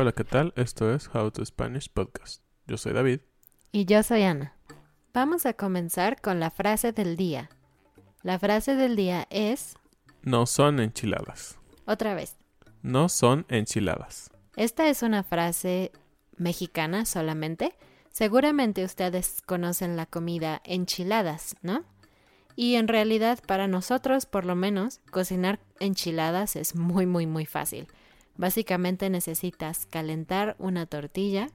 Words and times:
Hola, 0.00 0.12
¿qué 0.12 0.24
tal? 0.24 0.54
Esto 0.56 0.94
es 0.94 1.14
How 1.14 1.30
to 1.30 1.44
Spanish 1.44 1.92
Podcast. 1.92 2.42
Yo 2.66 2.78
soy 2.78 2.94
David. 2.94 3.20
Y 3.70 3.84
yo 3.84 4.02
soy 4.02 4.22
Ana. 4.22 4.56
Vamos 5.12 5.44
a 5.44 5.52
comenzar 5.52 6.22
con 6.22 6.40
la 6.40 6.50
frase 6.50 6.92
del 6.92 7.18
día. 7.18 7.50
La 8.22 8.38
frase 8.38 8.76
del 8.76 8.96
día 8.96 9.26
es... 9.28 9.74
No 10.22 10.46
son 10.46 10.80
enchiladas. 10.80 11.58
Otra 11.84 12.14
vez. 12.14 12.38
No 12.80 13.10
son 13.10 13.44
enchiladas. 13.50 14.30
Esta 14.56 14.88
es 14.88 15.02
una 15.02 15.22
frase 15.22 15.92
mexicana 16.38 17.04
solamente. 17.04 17.74
Seguramente 18.10 18.86
ustedes 18.86 19.42
conocen 19.42 19.98
la 19.98 20.06
comida 20.06 20.62
enchiladas, 20.64 21.56
¿no? 21.60 21.84
Y 22.56 22.76
en 22.76 22.88
realidad 22.88 23.38
para 23.46 23.68
nosotros, 23.68 24.24
por 24.24 24.46
lo 24.46 24.56
menos, 24.56 25.02
cocinar 25.10 25.60
enchiladas 25.78 26.56
es 26.56 26.74
muy, 26.74 27.04
muy, 27.04 27.26
muy 27.26 27.44
fácil. 27.44 27.86
Básicamente 28.36 29.10
necesitas 29.10 29.86
calentar 29.86 30.56
una 30.58 30.86
tortilla, 30.86 31.48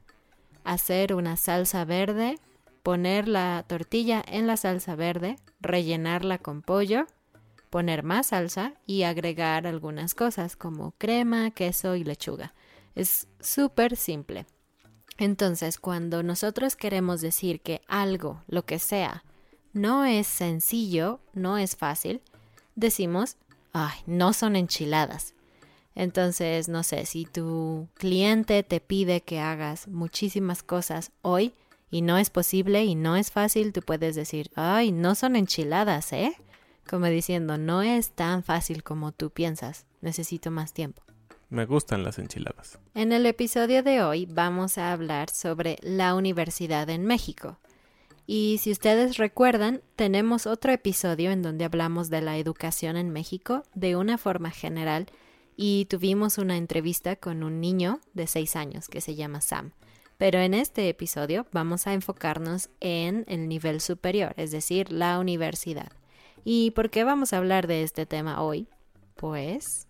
hacer 0.64 1.14
una 1.14 1.38
salsa 1.38 1.86
verde, 1.86 2.40
poner 2.84 3.28
la 3.28 3.64
tortilla 3.68 4.24
en 4.28 4.48
la 4.48 4.58
salsa 4.58 4.96
verde, 4.96 5.38
rellenarla 5.60 6.38
con 6.38 6.62
pollo, 6.62 7.08
poner 7.70 8.04
más 8.04 8.28
salsa 8.28 8.74
y 8.86 9.04
agregar 9.04 9.68
algunas 9.68 10.16
cosas 10.16 10.56
como 10.56 10.92
crema, 10.98 11.52
queso 11.52 11.96
y 11.96 12.04
lechuga. 12.04 12.54
Es 12.96 13.28
súper 13.40 13.98
simple. 13.98 14.46
Entonces, 15.18 15.78
cuando 15.78 16.24
nosotros 16.24 16.76
queremos 16.76 17.22
decir 17.22 17.62
que 17.62 17.82
algo, 17.88 18.42
lo 18.48 18.66
que 18.66 18.80
sea, 18.80 19.24
no 19.74 20.06
es 20.06 20.28
sencillo, 20.28 21.20
no 21.34 21.58
es 21.58 21.76
fácil, 21.76 22.22
decimos, 22.76 23.38
ay, 23.74 23.98
no 24.06 24.34
son 24.34 24.56
enchiladas. 24.56 25.35
Entonces, 25.96 26.68
no 26.68 26.84
sé, 26.84 27.06
si 27.06 27.26
tu 27.26 27.88
cliente 27.96 28.62
te 28.64 28.82
pide 28.82 29.22
que 29.22 29.40
hagas 29.40 29.88
muchísimas 29.88 30.62
cosas 30.62 31.12
hoy 31.22 31.54
y 31.90 32.02
no 32.02 32.18
es 32.18 32.30
posible 32.30 32.84
y 32.84 32.96
no 32.96 33.16
es 33.16 33.32
fácil, 33.32 33.72
tú 33.72 33.82
puedes 33.82 34.16
decir, 34.16 34.52
ay, 34.56 34.92
no 34.92 35.16
son 35.16 35.38
enchiladas, 35.38 36.12
¿eh? 36.12 36.36
Como 36.88 37.06
diciendo, 37.08 37.58
no 37.58 37.82
es 37.82 38.12
tan 38.12 38.44
fácil 38.44 38.84
como 38.84 39.14
tú 39.14 39.30
piensas, 39.30 39.86
necesito 40.02 40.52
más 40.52 40.74
tiempo. 40.74 41.02
Me 41.50 41.66
gustan 41.66 42.04
las 42.04 42.20
enchiladas. 42.20 42.80
En 42.94 43.14
el 43.14 43.26
episodio 43.26 43.82
de 43.82 44.04
hoy 44.04 44.26
vamos 44.26 44.78
a 44.78 44.92
hablar 44.92 45.30
sobre 45.30 45.78
la 45.82 46.14
universidad 46.14 46.90
en 46.90 47.06
México. 47.06 47.58
Y 48.28 48.58
si 48.62 48.72
ustedes 48.72 49.18
recuerdan, 49.18 49.82
tenemos 49.96 50.48
otro 50.48 50.72
episodio 50.72 51.32
en 51.32 51.44
donde 51.44 51.64
hablamos 51.64 52.10
de 52.10 52.22
la 52.22 52.38
educación 52.38 52.98
en 52.98 53.12
México 53.12 53.64
de 53.76 53.96
una 53.96 54.18
forma 54.18 54.50
general 54.50 55.06
y 55.56 55.86
tuvimos 55.86 56.38
una 56.38 56.58
entrevista 56.58 57.16
con 57.16 57.44
un 57.44 57.62
niño 57.62 58.00
de 58.14 58.28
6 58.28 58.56
años 58.56 58.88
que 58.88 59.02
se 59.02 59.16
llama 59.16 59.42
Sam. 59.42 59.72
Pero 60.18 60.40
en 60.40 60.54
este 60.54 60.88
episodio 60.88 61.46
vamos 61.52 61.88
a 61.88 61.94
enfocarnos 61.94 62.70
en 62.80 63.26
el 63.28 63.50
nivel 63.50 63.82
superior, 63.82 64.34
es 64.38 64.52
decir, 64.52 64.92
la 64.92 65.20
universidad. 65.20 65.92
¿Y 66.44 66.72
por 66.72 66.90
qué 66.90 67.04
vamos 67.04 67.34
a 67.34 67.38
hablar 67.38 67.68
de 67.68 67.84
este 67.84 68.06
tema 68.06 68.42
hoy? 68.42 68.68
Pues... 69.16 69.88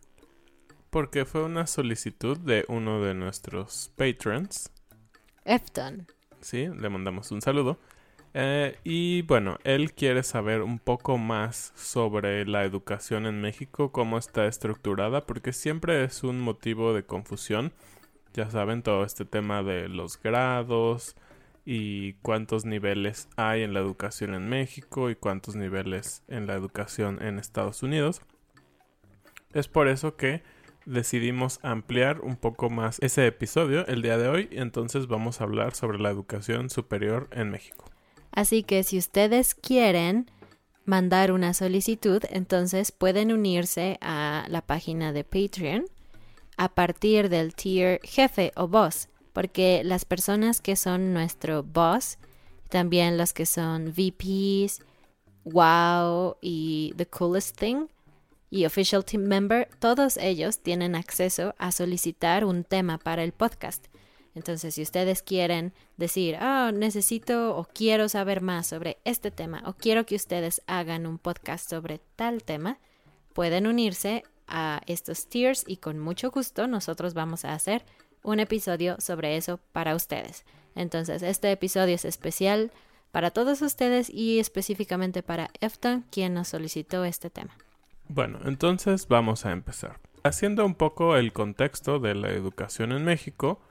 Porque 0.89 1.25
fue 1.25 1.43
una 1.43 1.67
solicitud 1.67 2.37
de 2.37 2.63
uno 2.69 3.03
de 3.03 3.13
nuestros 3.13 3.91
patrons. 3.95 4.71
Efton. 5.43 6.07
Sí, 6.39 6.67
le 6.67 6.89
mandamos 6.89 7.31
un 7.31 7.41
saludo. 7.41 7.79
Eh, 8.38 8.78
y 8.84 9.22
bueno, 9.22 9.59
él 9.63 9.94
quiere 9.94 10.22
saber 10.22 10.62
un 10.62 10.78
poco 10.78 11.18
más 11.18 11.72
sobre 11.78 12.46
la 12.46 12.66
educación 12.66 13.28
en 13.28 13.40
México, 13.40 13.94
cómo 13.94 14.18
está 14.18 14.46
estructurada, 14.46 15.25
porque 15.25 15.53
siempre 15.53 16.03
es 16.03 16.22
un 16.22 16.41
motivo 16.41 16.94
de 16.94 17.06
confusión. 17.06 17.72
Ya 18.34 18.50
saben, 18.50 18.84
todo 18.84 19.06
este 19.06 19.24
tema 19.24 19.63
de 19.63 19.88
los 19.88 20.22
grados 20.22 21.16
y 21.63 22.16
cuántos 22.16 22.66
niveles 22.66 23.29
hay 23.38 23.62
en 23.63 23.74
la 23.74 23.79
educación 23.79 24.35
en 24.35 24.50
México 24.50 25.09
y 25.09 25.16
cuántos 25.16 25.56
niveles 25.56 26.22
en 26.28 26.45
la 26.45 26.56
educación 26.56 27.24
en 27.24 27.40
Estados 27.40 27.84
Unidos. 27.84 28.22
Es 29.53 29.69
por 29.69 29.88
eso 29.88 30.18
que 30.18 30.44
decidimos 30.85 31.62
ampliar 31.63 32.19
un 32.19 32.35
poco 32.35 32.69
más 32.69 33.00
ese 33.01 33.28
episodio 33.28 33.88
el 33.88 34.01
día 34.01 34.18
de 34.18 34.28
hoy, 34.28 34.50
entonces 34.51 35.07
vamos 35.07 35.40
a 35.40 35.45
hablar 35.45 35.74
sobre 35.74 36.00
la 36.00 36.09
educación 36.09 36.69
superior 36.69 37.29
en 37.31 37.50
México. 37.50 37.94
Así 38.35 38.63
que 38.63 38.84
si 38.84 38.97
ustedes 38.97 39.56
quieren 39.56 40.29
mandar 40.84 41.31
una 41.31 41.53
solicitud, 41.53 42.22
entonces 42.29 42.91
pueden 42.91 43.31
unirse 43.31 43.97
a 44.01 44.46
la 44.50 44.62
página 44.62 45.13
de 45.13 45.23
Patreon 45.23 45.86
a 46.57 46.69
partir 46.69 47.30
del 47.30 47.56
tier 47.56 48.00
jefe 48.04 48.51
o 48.56 48.68
boss, 48.68 49.07
porque 49.33 49.81
las 49.83 50.06
personas 50.06 50.62
que 50.62 50.75
son 50.75 51.13
nuestro 51.13 51.63
boss, 51.63 52.18
también 52.69 53.18
los 53.18 53.33
que 53.33 53.45
son 53.45 53.94
VPs, 53.94 54.81
wow 55.45 56.38
y 56.42 56.94
the 56.98 57.06
coolest 57.06 57.57
thing 57.57 57.88
y 58.50 58.65
official 58.65 59.04
team 59.04 59.24
member, 59.24 59.69
todos 59.80 60.18
ellos 60.18 60.59
tienen 60.59 60.95
acceso 60.95 61.56
a 61.57 61.71
solicitar 61.71 62.45
un 62.45 62.63
tema 62.63 62.98
para 62.98 63.24
el 63.24 63.31
podcast. 63.31 63.88
Entonces, 64.35 64.75
si 64.75 64.81
ustedes 64.81 65.23
quieren 65.23 65.73
decir, 65.95 66.37
oh, 66.41 66.71
necesito 66.71 67.55
o 67.57 67.65
quiero 67.65 68.09
saber 68.09 68.41
más 68.41 68.67
sobre 68.67 68.97
este 69.05 69.31
tema 69.31 69.63
o 69.65 69.73
quiero 69.73 70.05
que 70.05 70.15
ustedes 70.15 70.61
hagan 70.67 71.07
un 71.07 71.17
podcast 71.17 71.69
sobre 71.69 72.01
tal 72.17 72.43
tema, 72.43 72.77
pueden 73.33 73.65
unirse 73.65 74.23
a 74.47 74.81
estos 74.85 75.27
tiers 75.27 75.63
y 75.65 75.77
con 75.77 75.99
mucho 75.99 76.31
gusto 76.31 76.67
nosotros 76.67 77.13
vamos 77.13 77.45
a 77.45 77.53
hacer 77.53 77.85
un 78.23 78.39
episodio 78.39 78.97
sobre 78.99 79.37
eso 79.37 79.59
para 79.71 79.95
ustedes. 79.95 80.45
Entonces, 80.75 81.23
este 81.23 81.51
episodio 81.51 81.95
es 81.95 82.03
especial 82.03 82.71
para 83.11 83.31
todos 83.31 83.61
ustedes 83.61 84.09
y 84.09 84.39
específicamente 84.39 85.23
para 85.23 85.49
Efton, 85.61 86.03
quien 86.11 86.33
nos 86.33 86.49
solicitó 86.49 87.05
este 87.05 87.29
tema. 87.29 87.55
Bueno, 88.09 88.39
entonces 88.43 89.07
vamos 89.07 89.45
a 89.45 89.53
empezar. 89.53 89.99
Haciendo 90.23 90.65
un 90.65 90.75
poco 90.75 91.15
el 91.15 91.31
contexto 91.31 91.99
de 91.99 92.15
la 92.15 92.29
educación 92.31 92.91
en 92.91 93.05
México, 93.05 93.61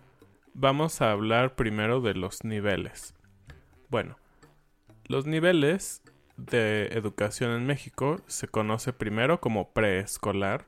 vamos 0.55 1.03
a 1.03 1.11
hablar 1.11 1.57
primero 1.57 2.01
de 2.01 2.15
los 2.15 2.45
niveles. 2.45 3.15
Bueno, 3.91 4.17
los 5.07 5.27
niveles 5.27 6.03
de 6.37 6.87
educación 6.93 7.51
en 7.51 7.67
México 7.67 8.21
se 8.27 8.49
conoce 8.49 8.93
primero 8.93 9.41
como 9.41 9.73
preescolar, 9.73 10.67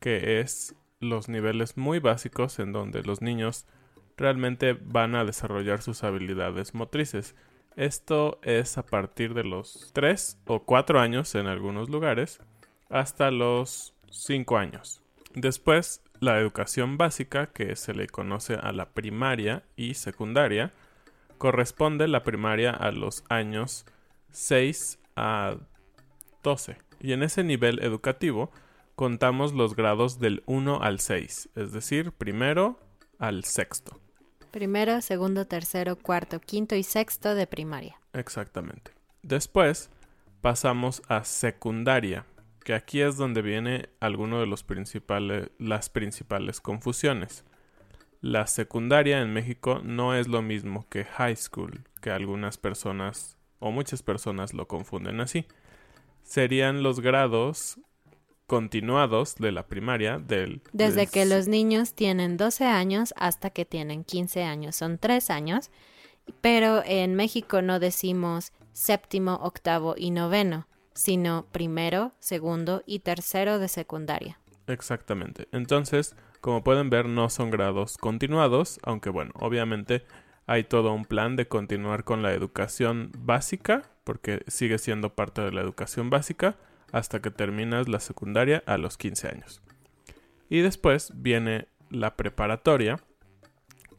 que 0.00 0.40
es 0.40 0.74
los 1.00 1.28
niveles 1.28 1.76
muy 1.76 1.98
básicos 1.98 2.58
en 2.58 2.72
donde 2.72 3.02
los 3.02 3.22
niños 3.22 3.66
realmente 4.16 4.74
van 4.74 5.14
a 5.14 5.24
desarrollar 5.24 5.80
sus 5.80 6.04
habilidades 6.04 6.74
motrices. 6.74 7.34
Esto 7.76 8.38
es 8.42 8.76
a 8.76 8.84
partir 8.84 9.32
de 9.32 9.44
los 9.44 9.90
3 9.94 10.38
o 10.46 10.64
4 10.64 11.00
años 11.00 11.34
en 11.34 11.46
algunos 11.46 11.88
lugares 11.88 12.40
hasta 12.90 13.30
los 13.30 13.94
5 14.10 14.58
años. 14.58 15.02
Después, 15.34 16.02
la 16.20 16.38
educación 16.38 16.98
básica, 16.98 17.46
que 17.46 17.74
se 17.76 17.94
le 17.94 18.06
conoce 18.06 18.54
a 18.54 18.72
la 18.72 18.90
primaria 18.90 19.64
y 19.76 19.94
secundaria, 19.94 20.72
corresponde 21.38 22.06
la 22.06 22.22
primaria 22.22 22.70
a 22.70 22.92
los 22.92 23.24
años 23.28 23.86
6 24.30 24.98
a 25.16 25.56
12. 26.42 26.76
Y 27.00 27.12
en 27.12 27.22
ese 27.22 27.42
nivel 27.42 27.82
educativo 27.82 28.52
contamos 28.94 29.54
los 29.54 29.74
grados 29.74 30.20
del 30.20 30.42
1 30.44 30.82
al 30.82 31.00
6, 31.00 31.48
es 31.56 31.72
decir, 31.72 32.12
primero 32.12 32.78
al 33.18 33.44
sexto. 33.44 33.98
Primero, 34.50 35.00
segundo, 35.00 35.46
tercero, 35.46 35.96
cuarto, 35.96 36.40
quinto 36.40 36.74
y 36.74 36.82
sexto 36.82 37.34
de 37.34 37.46
primaria. 37.46 38.00
Exactamente. 38.12 38.92
Después 39.22 39.90
pasamos 40.40 41.02
a 41.08 41.24
secundaria, 41.24 42.26
que 42.64 42.74
aquí 42.74 43.00
es 43.00 43.16
donde 43.16 43.42
viene 43.42 43.88
alguno 44.00 44.40
de 44.40 44.46
los 44.46 44.62
principales 44.62 45.50
las 45.58 45.88
principales 45.88 46.60
confusiones. 46.60 47.44
La 48.20 48.46
secundaria 48.46 49.20
en 49.22 49.32
México 49.32 49.80
no 49.82 50.14
es 50.14 50.28
lo 50.28 50.42
mismo 50.42 50.86
que 50.88 51.04
high 51.04 51.36
school, 51.36 51.84
que 52.00 52.10
algunas 52.10 52.58
personas 52.58 53.38
o 53.60 53.70
muchas 53.70 54.02
personas 54.02 54.52
lo 54.52 54.68
confunden 54.68 55.20
así. 55.20 55.46
Serían 56.22 56.82
los 56.82 57.00
grados 57.00 57.80
continuados 58.46 59.36
de 59.36 59.52
la 59.52 59.68
primaria 59.68 60.18
del... 60.18 60.60
Desde 60.72 61.06
que 61.06 61.24
los 61.24 61.46
niños 61.46 61.94
tienen 61.94 62.36
12 62.36 62.64
años 62.64 63.14
hasta 63.16 63.50
que 63.50 63.64
tienen 63.64 64.02
15 64.02 64.42
años, 64.42 64.76
son 64.76 64.98
3 64.98 65.30
años, 65.30 65.70
pero 66.40 66.82
en 66.84 67.14
México 67.14 67.62
no 67.62 67.78
decimos 67.78 68.52
séptimo, 68.72 69.34
octavo 69.36 69.94
y 69.96 70.10
noveno, 70.10 70.66
sino 70.94 71.46
primero, 71.52 72.12
segundo 72.18 72.82
y 72.86 73.00
tercero 73.00 73.58
de 73.58 73.68
secundaria. 73.68 74.38
Exactamente. 74.66 75.48
Entonces, 75.52 76.16
como 76.40 76.64
pueden 76.64 76.90
ver, 76.90 77.06
no 77.06 77.28
son 77.28 77.50
grados 77.50 77.98
continuados, 77.98 78.80
aunque 78.82 79.10
bueno, 79.10 79.32
obviamente 79.34 80.04
hay 80.46 80.64
todo 80.64 80.92
un 80.92 81.04
plan 81.04 81.36
de 81.36 81.46
continuar 81.46 82.04
con 82.04 82.22
la 82.22 82.32
educación 82.32 83.12
básica, 83.18 83.82
porque 84.04 84.42
sigue 84.48 84.78
siendo 84.78 85.14
parte 85.14 85.42
de 85.42 85.52
la 85.52 85.60
educación 85.60 86.10
básica, 86.10 86.56
hasta 86.92 87.20
que 87.20 87.30
terminas 87.30 87.88
la 87.88 88.00
secundaria 88.00 88.62
a 88.66 88.78
los 88.78 88.96
15 88.96 89.28
años. 89.28 89.62
Y 90.48 90.60
después 90.60 91.12
viene 91.14 91.68
la 91.90 92.16
preparatoria 92.16 92.98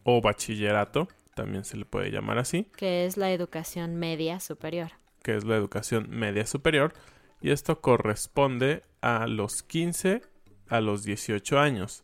o 0.03 0.21
bachillerato, 0.21 1.07
también 1.35 1.63
se 1.63 1.77
le 1.77 1.85
puede 1.85 2.11
llamar 2.11 2.37
así. 2.37 2.67
Que 2.75 3.05
es 3.05 3.17
la 3.17 3.31
educación 3.31 3.95
media 3.95 4.39
superior. 4.39 4.91
Que 5.21 5.35
es 5.35 5.43
la 5.43 5.55
educación 5.55 6.07
media 6.09 6.45
superior. 6.45 6.93
Y 7.41 7.51
esto 7.51 7.81
corresponde 7.81 8.83
a 9.01 9.27
los 9.27 9.63
15 9.63 10.21
a 10.71 10.81
los 10.81 11.03
18 11.03 11.59
años. 11.59 12.03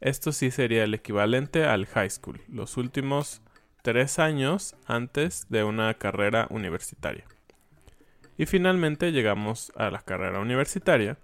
Esto 0.00 0.32
sí 0.32 0.50
sería 0.50 0.84
el 0.84 0.92
equivalente 0.92 1.64
al 1.64 1.86
high 1.86 2.10
school, 2.10 2.40
los 2.48 2.76
últimos 2.76 3.40
tres 3.82 4.18
años 4.18 4.76
antes 4.86 5.46
de 5.48 5.64
una 5.64 5.94
carrera 5.94 6.46
universitaria. 6.50 7.24
Y 8.36 8.46
finalmente 8.46 9.12
llegamos 9.12 9.72
a 9.76 9.90
la 9.90 10.00
carrera 10.00 10.40
universitaria, 10.40 11.18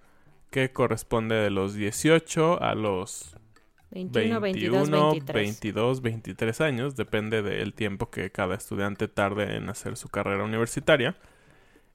que 0.51 0.73
corresponde 0.73 1.35
de 1.35 1.51
los 1.51 1.75
18 1.75 2.63
a 2.63 2.75
los 2.75 3.37
21, 3.91 4.41
22, 4.41 6.01
23. 6.01 6.61
años, 6.61 6.97
depende 6.97 7.43
del 7.43 7.75
tiempo 7.75 8.11
que 8.11 8.31
cada 8.31 8.55
estudiante 8.55 9.09
tarde 9.09 9.57
en 9.57 9.69
hacer 9.69 9.97
su 9.97 10.09
carrera 10.09 10.45
universitaria. 10.45 11.17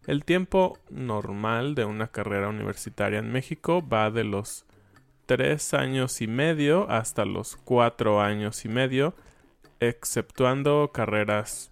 El 0.07 0.25
tiempo 0.25 0.80
normal 0.90 1.75
de 1.75 1.86
una 1.86 2.07
carrera 2.07 2.50
universitaria 2.50 3.19
en 3.19 3.31
México 3.31 3.88
va 3.88 4.10
de 4.10 4.24
los 4.24 4.66
3 5.25 5.74
años 5.75 6.22
y 6.22 6.28
medio 6.28 6.90
hasta 6.90 7.25
los 7.25 7.56
4 7.57 8.22
años 8.22 8.66
y 8.66 8.69
medio, 8.69 9.13
exceptuando 9.80 10.92
carreras 10.92 11.72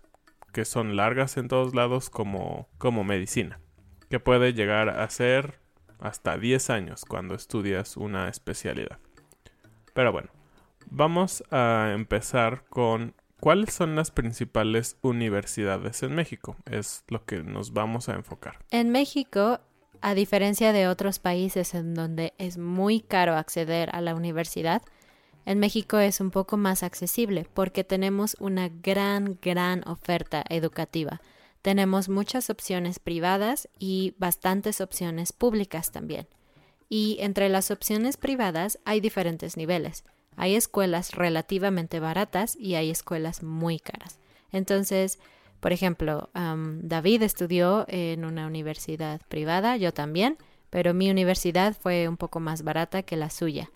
que 0.53 0.65
son 0.65 0.95
largas 0.95 1.37
en 1.37 1.47
todos 1.47 1.73
lados 1.73 2.09
como, 2.09 2.67
como 2.77 3.03
medicina, 3.03 3.59
que 4.09 4.19
puede 4.19 4.53
llegar 4.53 4.89
a 4.89 5.09
ser 5.09 5.59
hasta 5.99 6.37
10 6.37 6.69
años 6.69 7.05
cuando 7.05 7.33
estudias 7.33 7.97
una 7.97 8.29
especialidad. 8.29 8.99
Pero 9.93 10.11
bueno, 10.11 10.29
vamos 10.89 11.43
a 11.49 11.91
empezar 11.95 12.63
con 12.69 13.15
cuáles 13.39 13.73
son 13.73 13.95
las 13.95 14.11
principales 14.11 14.97
universidades 15.01 16.03
en 16.03 16.15
México. 16.15 16.55
Es 16.65 17.03
lo 17.07 17.25
que 17.25 17.43
nos 17.43 17.73
vamos 17.73 18.09
a 18.09 18.13
enfocar. 18.13 18.59
En 18.71 18.89
México, 18.89 19.59
a 20.01 20.13
diferencia 20.13 20.73
de 20.73 20.87
otros 20.87 21.19
países 21.19 21.73
en 21.73 21.93
donde 21.93 22.33
es 22.37 22.57
muy 22.57 23.01
caro 23.01 23.35
acceder 23.35 23.89
a 23.93 24.01
la 24.01 24.15
universidad, 24.15 24.81
en 25.45 25.59
México 25.59 25.97
es 25.97 26.19
un 26.19 26.29
poco 26.29 26.57
más 26.57 26.83
accesible 26.83 27.47
porque 27.53 27.85
tenemos 27.85 28.35
una 28.39 28.67
gran, 28.69 29.39
gran 29.41 29.87
oferta 29.87 30.43
educativa. 30.49 31.21
Tenemos 31.61 32.09
muchas 32.09 32.49
opciones 32.49 32.99
privadas 32.99 33.69
y 33.79 34.13
bastantes 34.17 34.81
opciones 34.81 35.31
públicas 35.31 35.91
también. 35.91 36.27
Y 36.89 37.17
entre 37.21 37.49
las 37.49 37.71
opciones 37.71 38.17
privadas 38.17 38.79
hay 38.85 38.99
diferentes 38.99 39.57
niveles. 39.57 40.03
Hay 40.37 40.55
escuelas 40.55 41.13
relativamente 41.13 41.99
baratas 41.99 42.55
y 42.55 42.75
hay 42.75 42.89
escuelas 42.89 43.43
muy 43.43 43.79
caras. 43.79 44.19
Entonces, 44.51 45.19
por 45.59 45.73
ejemplo, 45.73 46.29
David 46.33 47.23
estudió 47.23 47.85
en 47.89 48.23
una 48.23 48.47
universidad 48.47 49.19
privada, 49.27 49.75
yo 49.75 49.93
también, 49.93 50.37
pero 50.69 50.93
mi 50.93 51.09
universidad 51.09 51.75
fue 51.77 52.07
un 52.07 52.15
poco 52.17 52.39
más 52.39 52.63
barata 52.63 53.03
que 53.03 53.17
la 53.17 53.29
suya. 53.29 53.71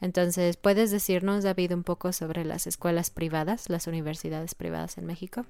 Entonces, 0.00 0.58
¿puedes 0.58 0.90
decirnos, 0.90 1.42
David, 1.42 1.72
un 1.72 1.82
poco 1.82 2.12
sobre 2.12 2.44
las 2.44 2.66
escuelas 2.66 3.10
privadas, 3.10 3.70
las 3.70 3.86
universidades 3.86 4.54
privadas 4.54 4.98
en 4.98 5.06
México? 5.06 5.46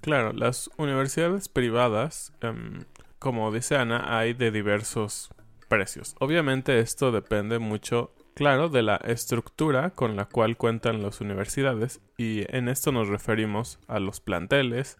Claro, 0.00 0.32
las 0.32 0.70
universidades 0.76 1.48
privadas, 1.48 2.32
em, 2.40 2.84
como 3.18 3.52
dice 3.52 3.76
Ana, 3.76 4.16
hay 4.16 4.32
de 4.32 4.50
diversos 4.50 5.30
precios. 5.68 6.14
Obviamente 6.20 6.78
esto 6.78 7.10
depende 7.12 7.58
mucho, 7.58 8.12
claro, 8.40 8.70
de 8.70 8.80
la 8.80 8.96
estructura 8.96 9.90
con 9.90 10.16
la 10.16 10.24
cual 10.24 10.56
cuentan 10.56 11.02
las 11.02 11.20
universidades 11.20 12.00
y 12.16 12.46
en 12.48 12.70
esto 12.70 12.90
nos 12.90 13.08
referimos 13.08 13.78
a 13.86 14.00
los 14.00 14.20
planteles, 14.20 14.96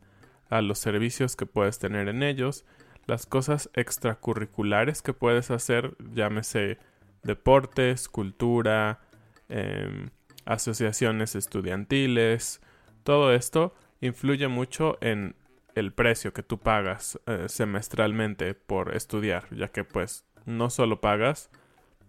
a 0.50 0.61
los 0.61 0.78
servicios 0.78 1.37
que 1.37 1.47
puedes 1.47 1.78
tener 1.78 2.09
en 2.09 2.23
ellos, 2.23 2.66
las 3.06 3.25
cosas 3.25 3.70
extracurriculares 3.73 5.00
que 5.00 5.14
puedes 5.14 5.50
hacer, 5.50 5.97
llámese 6.12 6.76
deportes, 7.23 8.11
cultura, 8.11 9.00
em, 9.49 10.11
asociaciones 10.44 11.35
estudiantiles, 11.35 12.61
todo 13.04 13.32
esto 13.32 13.75
influye 14.02 14.49
mucho 14.49 14.99
en 15.00 15.35
el 15.75 15.94
precio 15.94 16.35
que 16.35 16.42
tú 16.42 16.59
pagas 16.59 17.18
eh, 17.25 17.47
semestralmente 17.49 18.52
por 18.52 18.94
estudiar, 18.94 19.47
ya 19.50 19.68
que 19.68 19.85
pues 19.85 20.26
no 20.44 20.68
solo 20.68 21.00
pagas 21.00 21.49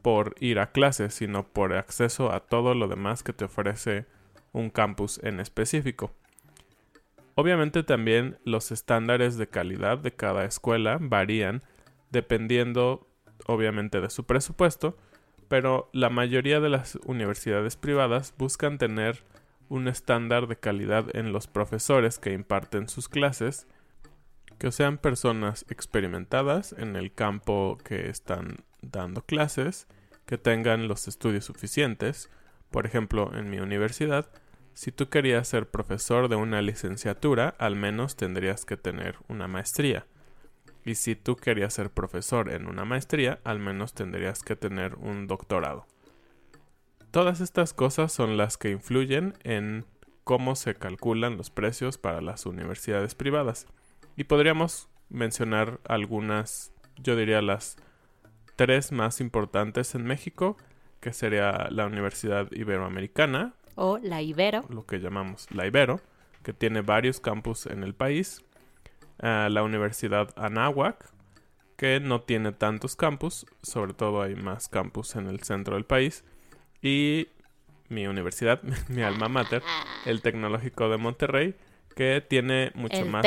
por 0.02 0.36
ir 0.40 0.60
a 0.60 0.72
clases, 0.72 1.14
sino 1.14 1.48
por 1.48 1.74
acceso 1.74 2.32
a 2.32 2.42
todo 2.42 2.74
lo 2.74 2.88
demás 2.88 3.24
que 3.24 3.34
te 3.34 3.46
ofrece 3.46 4.06
un 4.52 4.70
campus 4.70 5.20
en 5.24 5.40
específico. 5.40 6.12
Obviamente 7.36 7.84
también 7.84 8.38
los 8.44 8.72
estándares 8.72 9.38
de 9.38 9.48
calidad 9.48 9.98
de 9.98 10.12
cada 10.12 10.46
escuela 10.46 10.98
varían 11.00 11.64
dependiendo 12.10 13.08
obviamente 13.48 14.02
de 14.02 14.10
su 14.10 14.26
presupuesto, 14.26 14.98
pero 15.48 15.90
la 15.94 16.10
mayoría 16.10 16.60
de 16.60 16.70
las 16.70 16.96
universidades 17.06 17.76
privadas 17.76 18.34
buscan 18.38 18.78
tener 18.78 19.24
un 19.70 19.88
estándar 19.88 20.48
de 20.48 20.58
calidad 20.58 21.16
en 21.16 21.32
los 21.32 21.48
profesores 21.48 22.20
que 22.20 22.34
imparten 22.34 22.90
sus 22.90 23.08
clases, 23.08 23.68
que 24.58 24.72
sean 24.72 24.98
personas 24.98 25.66
experimentadas 25.70 26.74
en 26.74 26.96
el 26.96 27.14
campo 27.14 27.78
que 27.84 28.10
están 28.10 28.64
dando 28.82 29.24
clases, 29.24 29.88
que 30.26 30.38
tengan 30.38 30.88
los 30.88 31.08
estudios 31.08 31.46
suficientes. 31.46 32.30
Por 32.70 32.86
ejemplo, 32.86 33.32
en 33.36 33.50
mi 33.50 33.60
universidad, 33.60 34.30
si 34.74 34.92
tú 34.92 35.10
querías 35.10 35.48
ser 35.48 35.70
profesor 35.70 36.30
de 36.30 36.36
una 36.36 36.62
licenciatura, 36.62 37.56
al 37.58 37.76
menos 37.76 38.16
tendrías 38.16 38.66
que 38.66 38.78
tener 38.78 39.18
una 39.28 39.48
maestría. 39.48 40.06
Y 40.86 40.96
si 40.96 41.16
tú 41.16 41.36
querías 41.36 41.74
ser 41.74 41.92
profesor 41.92 42.50
en 42.50 42.68
una 42.68 42.86
maestría, 42.86 43.40
al 43.44 43.60
menos 43.60 43.94
tendrías 43.94 44.42
que 44.42 44.56
tener 44.56 44.96
un 44.96 45.28
doctorado. 45.28 45.86
Todas 47.12 47.42
estas 47.42 47.74
cosas 47.74 48.12
son 48.12 48.38
las 48.38 48.58
que 48.58 48.72
influyen 48.72 49.34
en 49.44 49.86
cómo 50.24 50.56
se 50.56 50.76
calculan 50.76 51.36
los 51.36 51.50
precios 51.50 51.98
para 51.98 52.22
las 52.22 52.46
universidades 52.46 53.16
privadas. 53.16 53.68
Y 54.16 54.24
podríamos 54.24 54.88
mencionar 55.10 55.82
algunas, 55.84 56.72
yo 56.98 57.16
diría 57.16 57.42
las 57.42 57.76
tres 58.62 58.92
más 58.92 59.22
importantes 59.22 59.96
en 59.96 60.04
México, 60.04 60.56
que 61.00 61.14
sería 61.14 61.68
la 61.72 61.88
Universidad 61.88 62.48
Iberoamericana. 62.52 63.56
O 63.74 63.98
la 63.98 64.22
Ibero. 64.22 64.66
Lo 64.70 64.86
que 64.86 65.00
llamamos 65.00 65.48
la 65.50 65.66
Ibero, 65.66 66.00
que 66.44 66.54
tiene 66.54 66.82
varios 66.82 67.20
campus 67.20 67.66
en 67.66 67.82
el 67.82 67.96
país. 67.96 68.44
Ah, 69.18 69.48
la 69.50 69.64
Universidad 69.64 70.30
Anáhuac, 70.36 71.12
que 71.76 72.00
no 72.00 72.22
tiene 72.22 72.52
tantos 72.52 72.96
campus, 72.96 73.48
sobre 73.64 73.96
todo 73.96 74.22
hay 74.22 74.36
más 74.36 74.68
campus 74.68 75.16
en 75.16 75.26
el 75.26 75.42
centro 75.42 75.74
del 75.74 75.86
país. 75.86 76.24
Y 76.84 77.30
mi 77.90 78.06
universidad, 78.06 78.62
mi 78.90 79.02
alma 79.02 79.28
mater, 79.28 79.64
el 80.06 80.22
Tecnológico 80.22 80.88
de 80.88 80.98
Monterrey, 80.98 81.56
que 81.96 82.22
tiene 82.22 82.70
mucho 82.76 83.08
más 83.08 83.26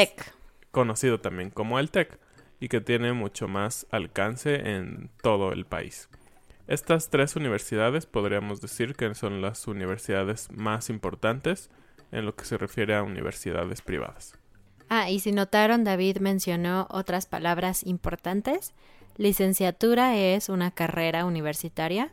conocido 0.70 1.18
también 1.18 1.50
como 1.50 1.80
el 1.80 1.90
TEC 1.90 2.20
y 2.64 2.68
que 2.68 2.80
tiene 2.80 3.12
mucho 3.12 3.46
más 3.46 3.86
alcance 3.90 4.54
en 4.54 5.10
todo 5.20 5.52
el 5.52 5.66
país. 5.66 6.08
Estas 6.66 7.10
tres 7.10 7.36
universidades 7.36 8.06
podríamos 8.06 8.62
decir 8.62 8.94
que 8.94 9.14
son 9.14 9.42
las 9.42 9.68
universidades 9.68 10.50
más 10.50 10.88
importantes 10.88 11.68
en 12.10 12.24
lo 12.24 12.34
que 12.34 12.46
se 12.46 12.56
refiere 12.56 12.94
a 12.94 13.02
universidades 13.02 13.82
privadas. 13.82 14.38
Ah, 14.88 15.10
y 15.10 15.20
si 15.20 15.30
notaron, 15.30 15.84
David 15.84 16.20
mencionó 16.20 16.86
otras 16.88 17.26
palabras 17.26 17.84
importantes. 17.84 18.72
Licenciatura 19.18 20.16
es 20.16 20.48
una 20.48 20.70
carrera 20.70 21.26
universitaria. 21.26 22.12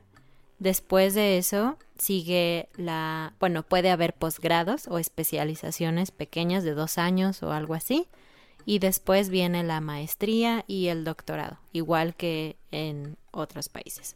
Después 0.60 1.14
de 1.14 1.38
eso 1.38 1.78
sigue 1.98 2.68
la, 2.76 3.36
bueno, 3.40 3.64
puede 3.64 3.90
haber 3.90 4.16
posgrados 4.16 4.90
o 4.90 5.00
especializaciones 5.00 6.12
pequeñas 6.12 6.66
de 6.66 6.74
dos 6.74 6.98
años 6.98 7.42
o 7.42 7.54
algo 7.54 7.74
así. 7.74 8.10
Y 8.66 8.80
después 8.80 9.30
viene 9.30 9.64
la 9.64 9.82
maestría 9.82 10.64
y 10.68 10.88
el 10.88 11.04
doctorado, 11.04 11.60
igual 11.74 12.16
que 12.16 12.58
en 12.72 13.18
otros 13.32 13.70
países. 13.70 14.16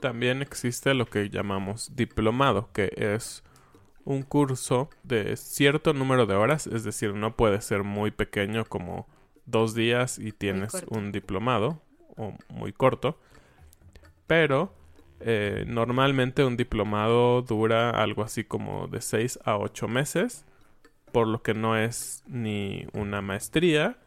También 0.00 0.42
existe 0.42 0.94
lo 0.94 1.06
que 1.06 1.28
llamamos 1.30 1.94
diplomado, 1.96 2.70
que 2.72 2.92
es 2.96 3.42
un 4.04 4.22
curso 4.22 4.88
de 5.02 5.36
cierto 5.36 5.92
número 5.92 6.26
de 6.26 6.34
horas, 6.34 6.66
es 6.66 6.84
decir, 6.84 7.14
no 7.14 7.36
puede 7.36 7.60
ser 7.60 7.82
muy 7.82 8.10
pequeño 8.10 8.64
como 8.64 9.06
dos 9.44 9.74
días 9.74 10.18
y 10.18 10.32
tienes 10.32 10.72
un 10.88 11.12
diplomado, 11.12 11.82
o 12.16 12.32
muy 12.48 12.72
corto, 12.72 13.18
pero 14.26 14.72
eh, 15.20 15.64
normalmente 15.66 16.44
un 16.44 16.56
diplomado 16.56 17.42
dura 17.42 17.90
algo 17.90 18.22
así 18.22 18.44
como 18.44 18.86
de 18.86 19.00
seis 19.00 19.38
a 19.44 19.58
ocho 19.58 19.88
meses, 19.88 20.44
por 21.12 21.26
lo 21.26 21.42
que 21.42 21.54
no 21.54 21.76
es 21.76 22.22
ni 22.26 22.86
una 22.92 23.22
maestría 23.22 23.98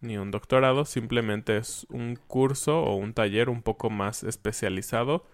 ni 0.00 0.18
un 0.18 0.30
doctorado, 0.30 0.84
simplemente 0.84 1.56
es 1.56 1.86
un 1.88 2.16
curso 2.16 2.82
o 2.82 2.94
un 2.94 3.14
taller 3.14 3.48
un 3.48 3.62
poco 3.62 3.88
más 3.90 4.22
especializado 4.22 5.24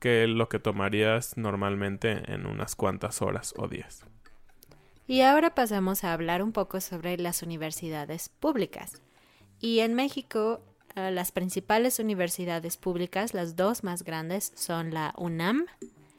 que 0.00 0.26
lo 0.26 0.48
que 0.48 0.58
tomarías 0.58 1.36
normalmente 1.36 2.32
en 2.32 2.46
unas 2.46 2.74
cuantas 2.76 3.22
horas 3.22 3.54
o 3.56 3.68
días. 3.68 4.04
Y 5.06 5.20
ahora 5.20 5.54
pasamos 5.54 6.02
a 6.02 6.12
hablar 6.12 6.42
un 6.42 6.52
poco 6.52 6.80
sobre 6.80 7.16
las 7.18 7.42
universidades 7.42 8.28
públicas. 8.28 9.00
Y 9.60 9.80
en 9.80 9.94
México, 9.94 10.60
eh, 10.96 11.10
las 11.10 11.30
principales 11.30 11.98
universidades 11.98 12.76
públicas, 12.76 13.32
las 13.32 13.54
dos 13.54 13.84
más 13.84 14.02
grandes, 14.02 14.52
son 14.56 14.92
la 14.92 15.14
UNAM, 15.16 15.66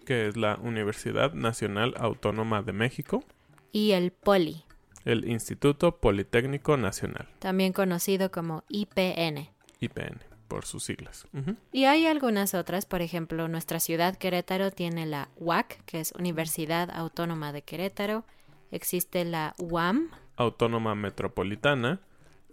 que 0.05 0.27
es 0.27 0.37
la 0.37 0.57
Universidad 0.61 1.33
Nacional 1.33 1.95
Autónoma 1.97 2.61
de 2.61 2.73
México, 2.73 3.23
y 3.71 3.91
el 3.91 4.11
POLI, 4.11 4.63
el 5.05 5.29
Instituto 5.29 5.97
Politécnico 5.97 6.77
Nacional, 6.77 7.27
también 7.39 7.73
conocido 7.73 8.31
como 8.31 8.63
IPN. 8.69 9.49
IPN 9.79 10.19
por 10.47 10.65
sus 10.65 10.83
siglas. 10.83 11.27
Y 11.71 11.85
hay 11.85 12.05
algunas 12.05 12.53
otras, 12.53 12.85
por 12.85 13.01
ejemplo, 13.01 13.47
nuestra 13.47 13.79
ciudad 13.79 14.15
Querétaro 14.15 14.71
tiene 14.71 15.05
la 15.05 15.29
UAC, 15.37 15.83
que 15.85 15.99
es 15.99 16.11
Universidad 16.13 16.91
Autónoma 16.91 17.51
de 17.51 17.63
Querétaro, 17.63 18.25
existe 18.71 19.25
la 19.25 19.55
UAM, 19.57 20.11
Autónoma 20.37 20.95
Metropolitana, 20.95 21.99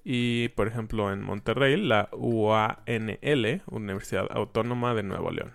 y 0.04 0.48
por 0.50 0.68
ejemplo 0.68 1.12
en 1.12 1.22
Monterrey 1.22 1.76
la 1.80 2.08
UANL, 2.12 3.62
Universidad 3.70 4.26
Autónoma 4.30 4.94
de 4.94 5.02
Nuevo 5.02 5.30
León. 5.30 5.52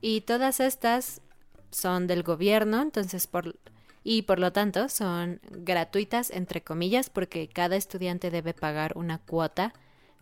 Y 0.00 0.22
todas 0.22 0.60
estas 0.60 1.22
son 1.70 2.06
del 2.06 2.22
gobierno, 2.22 2.82
entonces 2.82 3.26
por 3.26 3.56
y 4.02 4.22
por 4.22 4.38
lo 4.38 4.52
tanto 4.52 4.88
son 4.88 5.40
gratuitas 5.50 6.30
entre 6.30 6.62
comillas 6.62 7.10
porque 7.10 7.48
cada 7.48 7.76
estudiante 7.76 8.30
debe 8.30 8.54
pagar 8.54 8.92
una 8.96 9.18
cuota 9.18 9.72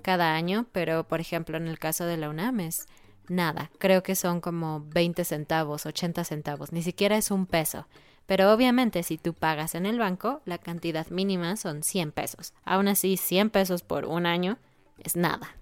cada 0.02 0.34
año, 0.34 0.66
pero 0.72 1.04
por 1.06 1.20
ejemplo 1.20 1.56
en 1.56 1.68
el 1.68 1.78
caso 1.78 2.04
de 2.04 2.16
la 2.16 2.28
UNAM 2.28 2.60
es 2.60 2.86
nada, 3.28 3.70
creo 3.78 4.02
que 4.02 4.14
son 4.14 4.40
como 4.40 4.84
20 4.88 5.24
centavos, 5.24 5.86
80 5.86 6.24
centavos, 6.24 6.72
ni 6.72 6.82
siquiera 6.82 7.16
es 7.16 7.30
un 7.30 7.46
peso. 7.46 7.86
Pero 8.26 8.52
obviamente 8.52 9.02
si 9.02 9.16
tú 9.16 9.32
pagas 9.32 9.74
en 9.74 9.86
el 9.86 9.98
banco, 9.98 10.42
la 10.44 10.58
cantidad 10.58 11.06
mínima 11.08 11.56
son 11.56 11.82
100 11.82 12.12
pesos. 12.12 12.52
Aún 12.64 12.88
así, 12.88 13.16
100 13.16 13.48
pesos 13.48 13.82
por 13.82 14.04
un 14.04 14.26
año 14.26 14.58
es 15.02 15.16
nada. 15.16 15.56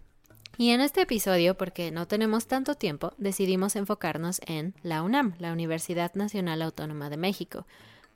Y 0.58 0.70
en 0.70 0.80
este 0.80 1.02
episodio, 1.02 1.56
porque 1.56 1.90
no 1.90 2.08
tenemos 2.08 2.46
tanto 2.46 2.74
tiempo, 2.74 3.12
decidimos 3.18 3.76
enfocarnos 3.76 4.40
en 4.46 4.74
la 4.82 5.02
UNAM, 5.02 5.34
la 5.38 5.52
Universidad 5.52 6.14
Nacional 6.14 6.62
Autónoma 6.62 7.10
de 7.10 7.18
México, 7.18 7.66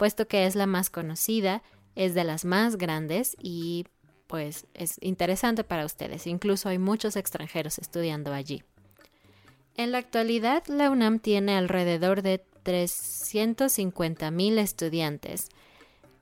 puesto 0.00 0.26
que 0.26 0.46
es 0.46 0.56
la 0.56 0.64
más 0.64 0.88
conocida, 0.88 1.62
es 1.94 2.14
de 2.14 2.24
las 2.24 2.46
más 2.46 2.76
grandes 2.76 3.36
y 3.38 3.84
pues 4.28 4.64
es 4.72 4.96
interesante 5.02 5.62
para 5.62 5.84
ustedes. 5.84 6.26
Incluso 6.26 6.70
hay 6.70 6.78
muchos 6.78 7.16
extranjeros 7.16 7.78
estudiando 7.78 8.32
allí. 8.32 8.62
En 9.76 9.92
la 9.92 9.98
actualidad, 9.98 10.64
la 10.68 10.88
UNAM 10.88 11.18
tiene 11.18 11.54
alrededor 11.54 12.22
de 12.22 12.42
350 12.62 14.30
mil 14.30 14.58
estudiantes. 14.58 15.50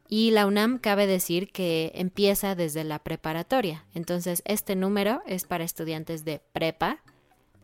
Y 0.08 0.32
la 0.32 0.48
UNAM 0.48 0.78
cabe 0.78 1.06
decir 1.06 1.52
que 1.52 1.92
empieza 1.94 2.56
desde 2.56 2.82
la 2.82 2.98
preparatoria. 2.98 3.84
Entonces, 3.94 4.42
este 4.44 4.74
número 4.74 5.22
es 5.24 5.44
para 5.44 5.62
estudiantes 5.62 6.24
de 6.24 6.40
prepa, 6.52 7.00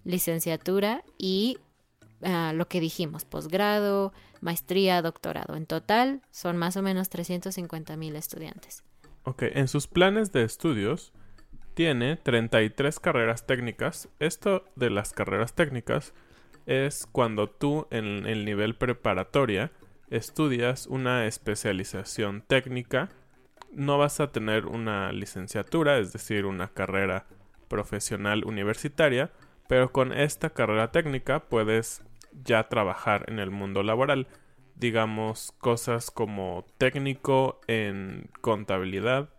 licenciatura 0.05 1.03
y 1.19 1.59
ah, 2.25 2.53
lo 2.55 2.69
que 2.69 2.81
dijimos, 2.81 3.25
posgrado, 3.25 4.13
maestría, 4.41 5.03
doctorado. 5.03 5.57
En 5.57 5.67
total, 5.67 6.23
son 6.31 6.57
más 6.57 6.77
o 6.77 6.83
menos 6.83 7.09
350 7.09 7.97
mil 7.97 8.17
estudiantes. 8.17 8.83
Ok, 9.25 9.43
en 9.43 9.69
sus 9.69 9.87
planes 9.87 10.33
de 10.33 10.45
estudios 10.45 11.13
tiene 11.75 12.17
33 12.17 13.01
carreras 13.01 13.47
técnicas. 13.47 14.09
Esto 14.19 14.65
de 14.77 14.91
las 14.91 15.13
carreras 15.13 15.55
técnicas 15.55 16.13
es 16.67 17.07
cuando 17.11 17.49
tú 17.49 17.87
en 17.91 18.27
el 18.27 18.45
nivel 18.45 18.77
preparatoria 18.77 19.73
estudias 20.11 20.87
una 20.87 21.27
especialización 21.27 22.43
técnica. 22.43 23.11
No 23.73 23.99
vas 23.99 24.21
a 24.21 24.31
tener 24.31 24.67
una 24.67 25.13
licenciatura, 25.13 25.99
es 25.99 26.13
decir, 26.13 26.47
una 26.47 26.69
carrera 26.69 27.27
profesional 27.69 28.45
universitaria, 28.45 29.33
pero 29.69 29.91
con 29.91 30.13
esta 30.13 30.51
carrera 30.51 30.93
técnica 30.93 31.41
puedes 31.49 32.03
ya 32.43 32.69
trabajar 32.69 33.25
en 33.29 33.39
el 33.39 33.51
mundo 33.51 33.83
laboral 33.83 34.29
digamos, 34.77 35.53
cosas 35.59 36.11
como 36.11 36.65
técnico 36.79 37.61
en 37.67 38.29
contabilidad. 38.41 39.31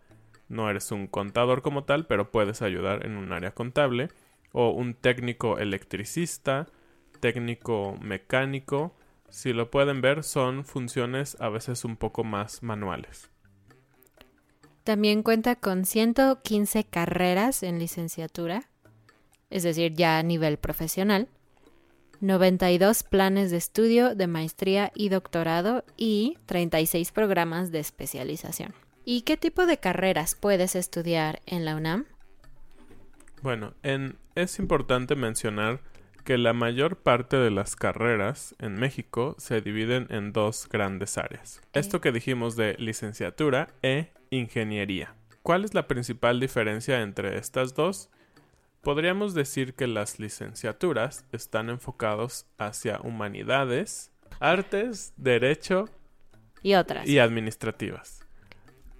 No 0.48 0.70
eres 0.70 0.92
un 0.92 1.06
contador 1.06 1.62
como 1.62 1.84
tal, 1.84 2.06
pero 2.06 2.30
puedes 2.30 2.62
ayudar 2.62 3.04
en 3.04 3.16
un 3.16 3.32
área 3.32 3.52
contable. 3.52 4.08
O 4.52 4.70
un 4.70 4.94
técnico 4.94 5.58
electricista, 5.58 6.66
técnico 7.20 7.96
mecánico. 8.00 8.94
Si 9.28 9.52
lo 9.52 9.70
pueden 9.70 10.00
ver, 10.00 10.22
son 10.22 10.64
funciones 10.64 11.36
a 11.40 11.48
veces 11.48 11.84
un 11.84 11.96
poco 11.96 12.24
más 12.24 12.62
manuales. 12.62 13.30
También 14.84 15.22
cuenta 15.24 15.56
con 15.56 15.84
115 15.84 16.84
carreras 16.84 17.64
en 17.64 17.80
licenciatura, 17.80 18.70
es 19.50 19.64
decir, 19.64 19.94
ya 19.94 20.18
a 20.18 20.22
nivel 20.22 20.58
profesional, 20.58 21.28
92 22.20 23.02
planes 23.02 23.50
de 23.50 23.56
estudio 23.56 24.14
de 24.14 24.26
maestría 24.26 24.92
y 24.94 25.08
doctorado 25.08 25.84
y 25.96 26.38
36 26.46 27.12
programas 27.12 27.70
de 27.70 27.80
especialización. 27.80 28.74
¿Y 29.04 29.22
qué 29.22 29.36
tipo 29.36 29.66
de 29.66 29.78
carreras 29.78 30.34
puedes 30.34 30.74
estudiar 30.74 31.40
en 31.46 31.64
la 31.64 31.76
UNAM? 31.76 32.06
Bueno, 33.42 33.74
es 34.34 34.58
importante 34.58 35.14
mencionar 35.14 35.80
que 36.24 36.38
la 36.38 36.52
mayor 36.52 36.96
parte 36.96 37.36
de 37.36 37.52
las 37.52 37.76
carreras 37.76 38.56
en 38.58 38.74
México 38.74 39.36
se 39.38 39.60
dividen 39.60 40.08
en 40.10 40.32
dos 40.32 40.68
grandes 40.68 41.18
áreas. 41.18 41.62
Esto 41.72 42.00
que 42.00 42.10
dijimos 42.10 42.56
de 42.56 42.74
licenciatura 42.78 43.68
e 43.82 44.12
ingeniería. 44.30 45.14
¿Cuál 45.42 45.64
es 45.64 45.74
la 45.74 45.86
principal 45.86 46.40
diferencia 46.40 47.00
entre 47.02 47.38
estas 47.38 47.76
dos? 47.76 48.10
Podríamos 48.86 49.34
decir 49.34 49.74
que 49.74 49.88
las 49.88 50.20
licenciaturas 50.20 51.26
están 51.32 51.70
enfocados 51.70 52.46
hacia 52.56 53.00
humanidades, 53.00 54.12
artes, 54.38 55.12
derecho 55.16 55.86
Y 56.62 56.74
otras. 56.74 57.04
y 57.08 57.18
administrativas. 57.18 58.24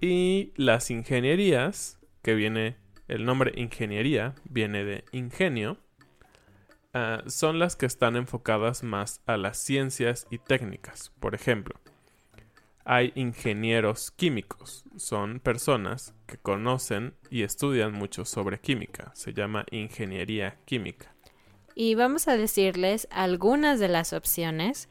Y 0.01 0.51
las 0.57 0.91
ingenierías, 0.91 1.99
que 2.21 2.35
viene, 2.35 2.75
el 3.07 3.23
nombre 3.23 3.53
ingeniería 3.55 4.35
viene 4.43 4.83
de 4.83 5.05
ingenio, 5.13 5.77
ah, 6.93 7.23
son 7.27 7.57
las 7.57 7.77
que 7.77 7.85
están 7.85 8.17
enfocadas 8.17 8.83
más 8.83 9.21
a 9.25 9.37
las 9.37 9.57
ciencias 9.57 10.27
y 10.29 10.37
técnicas. 10.37 11.13
Por 11.21 11.33
ejemplo, 11.33 11.79
hay 12.89 13.11
ingenieros 13.15 14.11
químicos, 14.11 14.85
son 14.95 15.41
personas 15.41 16.13
que 16.25 16.37
conocen 16.37 17.15
y 17.29 17.43
estudian 17.43 17.91
mucho 17.91 18.23
sobre 18.23 18.61
química, 18.61 19.11
se 19.13 19.33
llama 19.33 19.65
ingeniería 19.71 20.57
química. 20.63 21.13
Y 21.75 21.95
vamos 21.95 22.29
a 22.29 22.37
decirles 22.37 23.09
algunas 23.11 23.81
de 23.81 23.89
las 23.89 24.13
opciones 24.13 24.87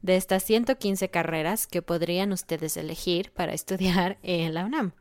de 0.00 0.14
estas 0.14 0.44
115 0.44 1.08
carreras 1.08 1.66
que 1.66 1.82
podrían 1.82 2.30
ustedes 2.30 2.76
elegir 2.76 3.32
para 3.32 3.52
estudiar 3.60 4.18
en 4.22 4.54
la 4.54 4.64
UNAM. 4.64 4.92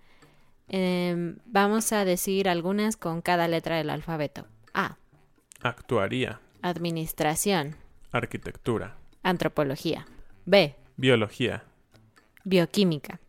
Em, 0.69 1.37
vamos 1.45 1.93
a 1.93 2.03
decir 2.03 2.49
algunas 2.49 2.97
con 2.97 3.21
cada 3.21 3.47
letra 3.47 3.77
del 3.77 3.91
alfabeto. 3.91 4.47
A. 4.73 4.97
Actuaría, 5.61 6.41
Administración. 6.63 7.75
arquitectura, 8.11 8.97
Antropología. 9.21 10.07
B. 10.45 10.75
biología, 10.97 11.63
Bioquímica. 12.53 13.19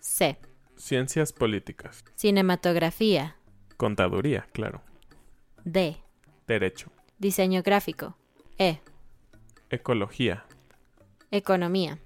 C. 0.00 0.38
ciencias 0.78 1.34
políticas, 1.34 2.02
Cinematografía. 2.14 3.36
contaduría, 3.76 4.46
claro, 4.52 4.80
D. 5.64 5.98
derecho, 6.46 6.90
Diseño 7.18 7.62
gráfico. 7.62 8.16
E. 8.56 8.80
ecología, 9.68 10.46
Economía. 11.30 11.98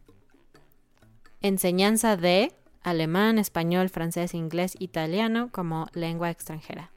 Enseñanza 1.43 2.17
de 2.17 2.53
alemán, 2.83 3.38
español, 3.38 3.88
francés, 3.88 4.35
inglés, 4.35 4.75
italiano 4.81 5.50
como 5.53 5.87
lengua 5.93 6.29
extranjera. 6.31 6.91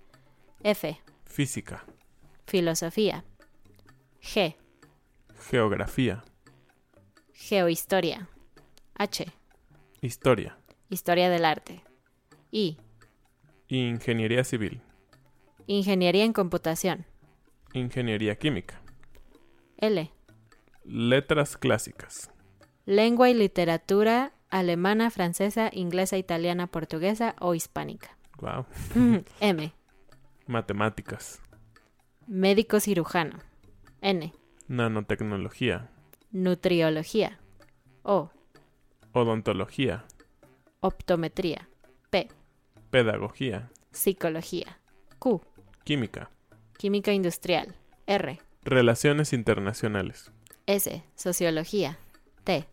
F. 0.63 0.99
física, 1.25 1.85
Filosofía. 2.47 3.23
G. 4.23 4.55
geografía, 5.51 6.23
Geohistoria. 7.33 8.27
H. 8.95 9.31
historia, 10.01 10.57
Historia 10.89 11.29
del 11.29 11.45
arte. 11.45 11.83
I. 12.51 12.77
ingeniería 13.69 14.43
civil, 14.43 14.81
Ingeniería 15.67 16.25
en 16.25 16.33
computación. 16.33 17.05
ingeniería 17.73 18.35
química, 18.37 18.81
L. 19.77 20.11
letras 20.83 21.57
clásicas, 21.57 22.31
Lengua 22.85 23.29
y 23.29 23.33
literatura 23.35 24.33
alemana, 24.49 25.11
francesa, 25.11 25.69
inglesa, 25.71 26.17
italiana, 26.17 26.67
portuguesa 26.67 27.35
o 27.39 27.53
hispánica. 27.55 28.17
wow, 28.41 28.65
M. 29.39 29.71
matemáticas, 30.47 31.41
Médico 32.27 32.79
cirujano. 32.79 33.37
N. 34.01 34.33
nanotecnología, 34.67 35.89
Nutriología. 36.31 37.39
O. 38.03 38.31
odontología, 39.13 40.05
Optometría. 40.79 41.67
P. 42.09 42.27
pedagogía, 42.89 43.69
Psicología. 43.91 44.79
Q. 45.19 45.41
química, 45.83 46.29
Química 46.77 47.11
industrial. 47.13 47.75
R. 48.07 48.39
relaciones 48.63 49.33
internacionales, 49.33 50.31
S. 50.65 51.03
Sociología. 51.15 51.99
T. 52.43 52.65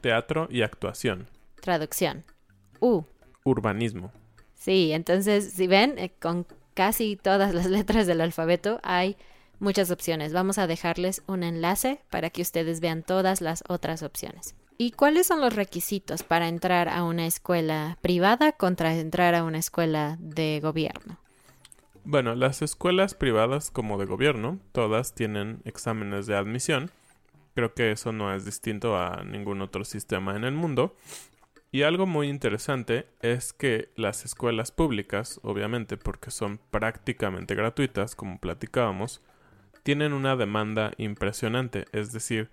teatro 0.00 0.48
y 0.50 0.62
actuación, 0.62 1.28
Traducción. 1.60 2.24
U. 2.80 3.04
urbanismo, 3.44 4.12
Sí, 4.54 4.92
entonces, 4.92 5.52
si 5.54 5.66
ven, 5.66 5.98
eh, 5.98 6.12
con 6.20 6.46
casi 6.74 7.16
todas 7.16 7.54
las 7.54 7.66
letras 7.70 8.06
del 8.06 8.20
alfabeto 8.20 8.78
hay 8.82 9.16
muchas 9.58 9.90
opciones. 9.90 10.32
Vamos 10.34 10.58
a 10.58 10.66
dejarles 10.66 11.22
un 11.26 11.42
enlace 11.42 12.00
para 12.10 12.28
que 12.30 12.42
ustedes 12.42 12.80
vean 12.80 13.02
todas 13.02 13.40
las 13.40 13.64
otras 13.68 14.02
opciones. 14.02 14.54
¿Y 14.82 14.92
cuáles 14.92 15.26
son 15.26 15.42
los 15.42 15.54
requisitos 15.54 16.22
para 16.22 16.48
entrar 16.48 16.88
a 16.88 17.04
una 17.04 17.26
escuela 17.26 17.98
privada 18.00 18.52
contra 18.52 18.96
entrar 18.96 19.34
a 19.34 19.44
una 19.44 19.58
escuela 19.58 20.16
de 20.20 20.58
gobierno? 20.62 21.18
Bueno, 22.02 22.34
las 22.34 22.62
escuelas 22.62 23.12
privadas 23.12 23.70
como 23.70 23.98
de 23.98 24.06
gobierno, 24.06 24.58
todas 24.72 25.14
tienen 25.14 25.60
exámenes 25.66 26.26
de 26.26 26.34
admisión. 26.34 26.90
Creo 27.54 27.74
que 27.74 27.92
eso 27.92 28.12
no 28.12 28.34
es 28.34 28.46
distinto 28.46 28.96
a 28.96 29.22
ningún 29.22 29.60
otro 29.60 29.84
sistema 29.84 30.34
en 30.34 30.44
el 30.44 30.54
mundo. 30.54 30.96
Y 31.70 31.82
algo 31.82 32.06
muy 32.06 32.30
interesante 32.30 33.06
es 33.20 33.52
que 33.52 33.90
las 33.96 34.24
escuelas 34.24 34.72
públicas, 34.72 35.40
obviamente 35.42 35.98
porque 35.98 36.30
son 36.30 36.58
prácticamente 36.70 37.54
gratuitas, 37.54 38.14
como 38.16 38.38
platicábamos, 38.38 39.20
tienen 39.82 40.14
una 40.14 40.36
demanda 40.36 40.92
impresionante. 40.96 41.84
Es 41.92 42.12
decir, 42.12 42.48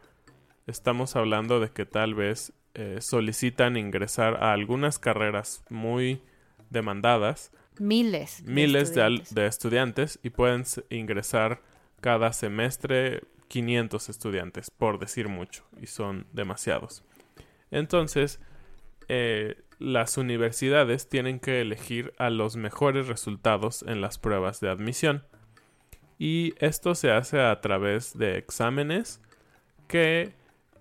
estamos 0.67 1.15
hablando 1.15 1.59
de 1.59 1.69
que 1.69 1.85
tal 1.85 2.13
vez 2.13 2.53
eh, 2.73 2.97
solicitan 3.01 3.77
ingresar 3.77 4.43
a 4.43 4.53
algunas 4.53 4.99
carreras 4.99 5.63
muy 5.69 6.21
demandadas 6.69 7.51
Miles. 7.79 8.45
de 8.45 8.51
miles 8.51 8.89
estudiantes. 8.89 9.33
de 9.33 9.47
estudiantes 9.47 10.19
y 10.23 10.29
pueden 10.29 10.63
ingresar 10.89 11.61
cada 12.01 12.33
semestre 12.33 13.23
500 13.47 14.09
estudiantes, 14.09 14.69
por 14.69 14.99
decir 14.99 15.29
mucho, 15.29 15.63
y 15.81 15.87
son 15.87 16.27
demasiados. 16.33 17.03
Entonces, 17.71 18.39
eh, 19.07 19.55
las 19.79 20.17
universidades 20.17 21.07
tienen 21.07 21.39
que 21.39 21.61
elegir 21.61 22.13
a 22.17 22.29
los 22.29 22.55
mejores 22.57 23.07
resultados 23.07 23.83
en 23.83 24.01
las 24.01 24.17
pruebas 24.17 24.59
de 24.59 24.69
admisión. 24.69 25.23
Y 26.19 26.55
esto 26.59 26.95
se 26.95 27.11
hace 27.11 27.39
a 27.39 27.61
través 27.61 28.17
de 28.17 28.37
exámenes 28.37 29.21
que 29.87 30.33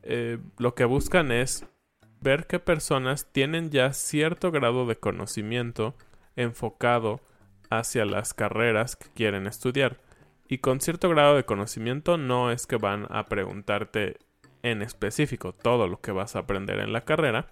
eh, 0.08 0.38
lo 0.58 0.74
que 0.74 0.84
buscan 0.84 1.32
es 1.32 1.66
ver 2.20 2.46
qué 2.46 2.58
personas 2.58 3.30
tienen 3.32 3.70
ya 3.70 3.92
cierto 3.92 4.50
grado 4.50 4.86
de 4.86 4.96
conocimiento 4.96 5.94
enfocado 6.36 7.20
hacia 7.70 8.04
las 8.04 8.34
carreras 8.34 8.96
que 8.96 9.08
quieren 9.08 9.46
estudiar. 9.46 10.00
Y 10.48 10.58
con 10.58 10.80
cierto 10.80 11.08
grado 11.08 11.36
de 11.36 11.44
conocimiento 11.44 12.18
no 12.18 12.50
es 12.52 12.66
que 12.66 12.76
van 12.76 13.06
a 13.10 13.26
preguntarte 13.26 14.18
en 14.62 14.82
específico 14.82 15.52
todo 15.52 15.88
lo 15.88 16.00
que 16.00 16.12
vas 16.12 16.36
a 16.36 16.40
aprender 16.40 16.78
en 16.78 16.92
la 16.92 17.02
carrera, 17.02 17.48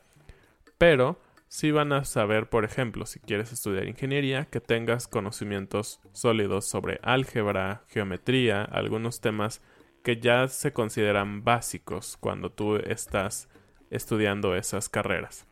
pero 0.78 1.20
sí 1.48 1.70
van 1.70 1.92
a 1.92 2.04
saber, 2.04 2.48
por 2.48 2.64
ejemplo, 2.64 3.06
si 3.06 3.20
quieres 3.20 3.52
estudiar 3.52 3.86
ingeniería, 3.86 4.46
que 4.46 4.60
tengas 4.60 5.08
conocimientos 5.08 6.00
sólidos 6.12 6.68
sobre 6.68 7.00
álgebra, 7.02 7.84
geometría, 7.88 8.62
algunos 8.62 9.20
temas 9.20 9.60
que 10.04 10.20
ya 10.20 10.46
se 10.48 10.72
consideran 10.72 11.42
básicos 11.42 12.16
cuando 12.20 12.52
tú 12.52 12.76
estás 12.76 13.48
estudiando 13.90 14.54
esas 14.54 14.88
carreras. 14.88 15.46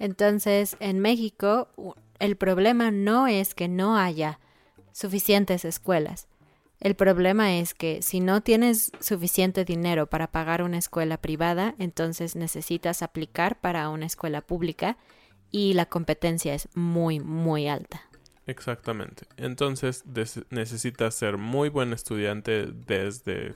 Entonces, 0.00 0.76
en 0.80 0.98
México, 0.98 1.68
el 2.18 2.36
problema 2.36 2.90
no 2.90 3.28
es 3.28 3.54
que 3.54 3.68
no 3.68 3.96
haya 3.96 4.40
suficientes 4.92 5.64
escuelas. 5.64 6.26
El 6.80 6.96
problema 6.96 7.56
es 7.56 7.72
que 7.72 8.02
si 8.02 8.18
no 8.18 8.40
tienes 8.40 8.90
suficiente 8.98 9.64
dinero 9.64 10.08
para 10.08 10.32
pagar 10.32 10.62
una 10.62 10.78
escuela 10.78 11.16
privada, 11.16 11.76
entonces 11.78 12.34
necesitas 12.34 13.02
aplicar 13.02 13.60
para 13.60 13.88
una 13.90 14.06
escuela 14.06 14.40
pública 14.40 14.96
y 15.52 15.74
la 15.74 15.86
competencia 15.86 16.52
es 16.52 16.68
muy, 16.74 17.20
muy 17.20 17.68
alta. 17.68 18.02
Exactamente. 18.46 19.24
Entonces 19.36 20.04
necesitas 20.50 21.14
ser 21.14 21.38
muy 21.38 21.68
buen 21.68 21.92
estudiante 21.92 22.66
desde 22.66 23.54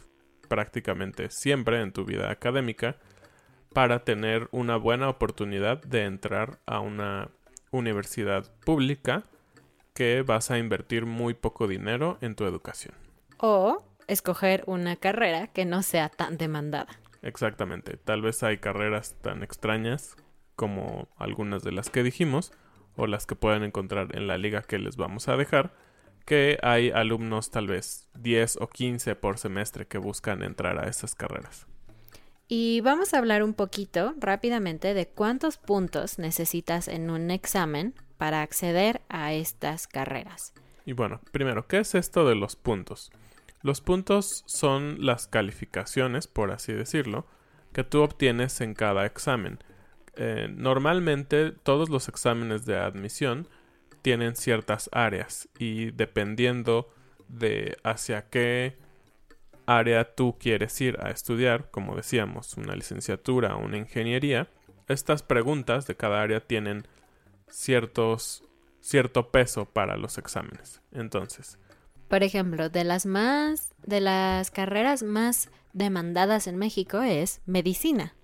prácticamente 0.52 1.30
siempre 1.30 1.80
en 1.80 1.92
tu 1.92 2.04
vida 2.04 2.30
académica 2.30 2.96
para 3.72 4.04
tener 4.04 4.50
una 4.52 4.76
buena 4.76 5.08
oportunidad 5.08 5.82
de 5.82 6.04
entrar 6.04 6.58
a 6.66 6.80
una 6.80 7.30
universidad 7.70 8.54
pública 8.66 9.22
que 9.94 10.20
vas 10.20 10.50
a 10.50 10.58
invertir 10.58 11.06
muy 11.06 11.32
poco 11.32 11.68
dinero 11.68 12.18
en 12.20 12.34
tu 12.34 12.44
educación. 12.44 12.94
O 13.38 13.82
escoger 14.08 14.62
una 14.66 14.96
carrera 14.96 15.46
que 15.46 15.64
no 15.64 15.82
sea 15.82 16.10
tan 16.10 16.36
demandada. 16.36 17.00
Exactamente. 17.22 17.96
Tal 17.96 18.20
vez 18.20 18.42
hay 18.42 18.58
carreras 18.58 19.16
tan 19.22 19.42
extrañas 19.42 20.16
como 20.54 21.08
algunas 21.16 21.62
de 21.62 21.72
las 21.72 21.88
que 21.88 22.02
dijimos 22.02 22.52
o 22.94 23.06
las 23.06 23.24
que 23.24 23.36
pueden 23.36 23.62
encontrar 23.62 24.14
en 24.14 24.26
la 24.26 24.36
liga 24.36 24.60
que 24.60 24.78
les 24.78 24.98
vamos 24.98 25.28
a 25.28 25.36
dejar, 25.38 25.72
que 26.24 26.58
hay 26.62 26.90
alumnos 26.90 27.50
tal 27.50 27.66
vez 27.66 28.08
10 28.18 28.58
o 28.60 28.68
15 28.68 29.14
por 29.16 29.38
semestre 29.38 29.86
que 29.86 29.98
buscan 29.98 30.42
entrar 30.42 30.78
a 30.78 30.88
esas 30.88 31.14
carreras. 31.14 31.66
Y 32.48 32.80
vamos 32.82 33.14
a 33.14 33.18
hablar 33.18 33.42
un 33.42 33.54
poquito 33.54 34.14
rápidamente 34.18 34.94
de 34.94 35.08
cuántos 35.08 35.56
puntos 35.56 36.18
necesitas 36.18 36.88
en 36.88 37.10
un 37.10 37.30
examen 37.30 37.94
para 38.18 38.42
acceder 38.42 39.00
a 39.08 39.32
estas 39.32 39.86
carreras. 39.86 40.52
Y 40.84 40.92
bueno, 40.92 41.20
primero, 41.30 41.66
¿qué 41.66 41.78
es 41.78 41.94
esto 41.94 42.28
de 42.28 42.34
los 42.34 42.56
puntos? 42.56 43.10
Los 43.62 43.80
puntos 43.80 44.42
son 44.46 45.04
las 45.06 45.28
calificaciones, 45.28 46.26
por 46.26 46.50
así 46.50 46.72
decirlo, 46.72 47.26
que 47.72 47.84
tú 47.84 48.02
obtienes 48.02 48.60
en 48.60 48.74
cada 48.74 49.06
examen. 49.06 49.58
Eh, 50.16 50.48
normalmente 50.54 51.52
todos 51.52 51.88
los 51.88 52.08
exámenes 52.08 52.66
de 52.66 52.76
admisión 52.76 53.48
tienen 54.02 54.36
ciertas 54.36 54.90
áreas 54.92 55.48
y 55.58 55.90
dependiendo 55.92 56.92
de 57.28 57.78
hacia 57.84 58.28
qué 58.28 58.76
área 59.66 60.14
tú 60.14 60.36
quieres 60.38 60.78
ir 60.80 60.98
a 61.00 61.10
estudiar, 61.10 61.70
como 61.70 61.96
decíamos, 61.96 62.56
una 62.56 62.74
licenciatura 62.74 63.56
o 63.56 63.64
una 63.64 63.78
ingeniería, 63.78 64.48
estas 64.88 65.22
preguntas 65.22 65.86
de 65.86 65.96
cada 65.96 66.20
área 66.20 66.40
tienen 66.40 66.86
ciertos 67.48 68.44
cierto 68.80 69.30
peso 69.30 69.64
para 69.64 69.96
los 69.96 70.18
exámenes. 70.18 70.82
Entonces, 70.90 71.56
por 72.08 72.22
ejemplo, 72.22 72.68
de 72.68 72.84
las 72.84 73.06
más 73.06 73.72
de 73.86 74.02
las 74.02 74.50
carreras 74.50 75.02
más 75.02 75.48
demandadas 75.72 76.46
en 76.46 76.58
México 76.58 77.00
es 77.00 77.40
medicina. 77.46 78.14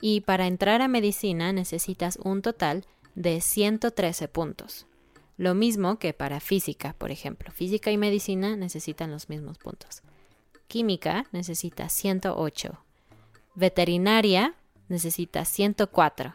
Y 0.00 0.22
para 0.22 0.46
entrar 0.46 0.82
a 0.82 0.88
medicina 0.88 1.52
necesitas 1.52 2.18
un 2.22 2.42
total 2.42 2.84
de 3.14 3.40
113 3.40 4.26
puntos. 4.26 4.87
Lo 5.38 5.54
mismo 5.54 6.00
que 6.00 6.12
para 6.12 6.40
física, 6.40 6.96
por 6.98 7.12
ejemplo. 7.12 7.52
Física 7.52 7.92
y 7.92 7.96
medicina 7.96 8.56
necesitan 8.56 9.12
los 9.12 9.28
mismos 9.28 9.56
puntos. 9.56 10.02
Química 10.66 11.26
necesita 11.30 11.88
108. 11.88 12.76
Veterinaria 13.54 14.56
necesita 14.88 15.44
104. 15.44 16.34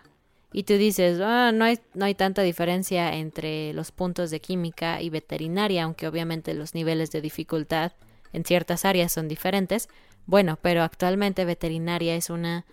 Y 0.54 0.64
tú 0.64 0.76
dices, 0.76 1.20
ah, 1.22 1.52
no, 1.54 1.66
hay, 1.66 1.80
no 1.94 2.06
hay 2.06 2.16
tanta 2.16 2.44
diferencia 2.44 3.14
entre 3.16 3.74
los 3.74 3.92
puntos 3.92 4.32
de 4.32 4.40
química 4.40 5.02
y 5.02 5.10
veterinaria, 5.10 5.84
aunque 5.84 6.08
obviamente 6.08 6.54
los 6.54 6.74
niveles 6.74 7.12
de 7.12 7.20
dificultad 7.20 7.92
en 8.32 8.46
ciertas 8.46 8.86
áreas 8.86 9.12
son 9.12 9.28
diferentes. 9.28 9.90
Bueno, 10.28 10.58
pero 10.62 10.82
actualmente 10.82 11.44
veterinaria 11.44 12.16
es 12.16 12.30
una 12.30 12.66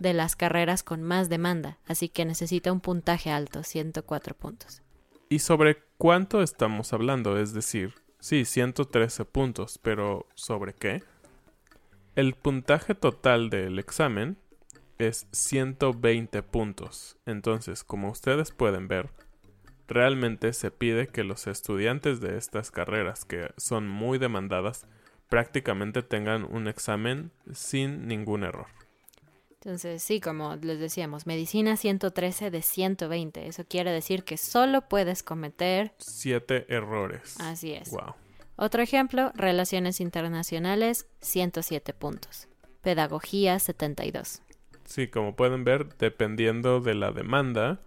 de 0.00 0.14
las 0.14 0.34
carreras 0.34 0.82
con 0.82 1.02
más 1.02 1.28
demanda, 1.28 1.78
así 1.86 2.08
que 2.08 2.24
necesita 2.24 2.72
un 2.72 2.80
puntaje 2.80 3.30
alto, 3.30 3.62
104 3.62 4.34
puntos. 4.34 4.82
¿Y 5.28 5.40
sobre 5.40 5.82
cuánto 5.98 6.40
estamos 6.40 6.92
hablando? 6.92 7.36
Es 7.36 7.52
decir, 7.52 7.94
sí, 8.20 8.44
113 8.44 9.24
puntos, 9.24 9.78
pero 9.82 10.26
¿sobre 10.34 10.72
qué? 10.72 11.02
El 12.14 12.34
puntaje 12.34 12.94
total 12.94 13.50
del 13.50 13.80
examen 13.80 14.38
es 14.98 15.26
120 15.32 16.44
puntos. 16.44 17.16
Entonces, 17.26 17.82
como 17.82 18.10
ustedes 18.10 18.52
pueden 18.52 18.86
ver, 18.86 19.10
realmente 19.88 20.52
se 20.52 20.70
pide 20.70 21.08
que 21.08 21.24
los 21.24 21.48
estudiantes 21.48 22.20
de 22.20 22.38
estas 22.38 22.70
carreras, 22.70 23.24
que 23.24 23.50
son 23.56 23.88
muy 23.88 24.18
demandadas, 24.18 24.86
prácticamente 25.28 26.04
tengan 26.04 26.44
un 26.44 26.68
examen 26.68 27.32
sin 27.52 28.06
ningún 28.06 28.44
error. 28.44 28.66
Entonces, 29.66 30.00
sí, 30.00 30.20
como 30.20 30.54
les 30.54 30.78
decíamos, 30.78 31.26
medicina 31.26 31.76
113 31.76 32.52
de 32.52 32.62
120. 32.62 33.48
Eso 33.48 33.64
quiere 33.68 33.90
decir 33.90 34.22
que 34.22 34.36
solo 34.36 34.82
puedes 34.82 35.24
cometer... 35.24 35.92
Siete 35.98 36.72
errores. 36.72 37.34
Así 37.40 37.72
es. 37.72 37.90
Wow. 37.90 38.14
Otro 38.54 38.80
ejemplo, 38.80 39.32
relaciones 39.34 40.00
internacionales, 40.00 41.08
107 41.20 41.94
puntos. 41.94 42.46
Pedagogía, 42.80 43.58
72. 43.58 44.40
Sí, 44.84 45.08
como 45.08 45.34
pueden 45.34 45.64
ver, 45.64 45.96
dependiendo 45.98 46.78
de 46.78 46.94
la 46.94 47.10
demanda 47.10 47.80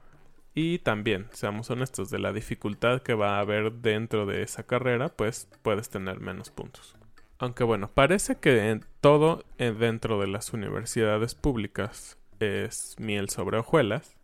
y 0.54 0.80
también, 0.80 1.28
seamos 1.32 1.70
honestos, 1.70 2.10
de 2.10 2.20
la 2.20 2.34
dificultad 2.34 3.04
que 3.04 3.14
va 3.14 3.38
a 3.38 3.40
haber 3.40 3.72
dentro 3.72 4.26
de 4.26 4.44
esa 4.44 4.64
carrera, 4.64 5.08
pues 5.08 5.48
puedes 5.62 5.88
tener 5.88 6.20
menos 6.20 6.50
puntos. 6.50 6.99
Aunque 7.40 7.64
bueno, 7.64 7.88
parece 7.88 8.36
que 8.36 8.70
en 8.70 8.86
todo 9.00 9.46
eh, 9.58 9.72
dentro 9.72 10.20
de 10.20 10.28
las 10.28 10.52
universidades 10.52 11.36
públicas 11.36 12.18
es 12.42 12.96
miel 13.00 13.30
sobre 13.30 13.58
hojuelas. 13.58 14.18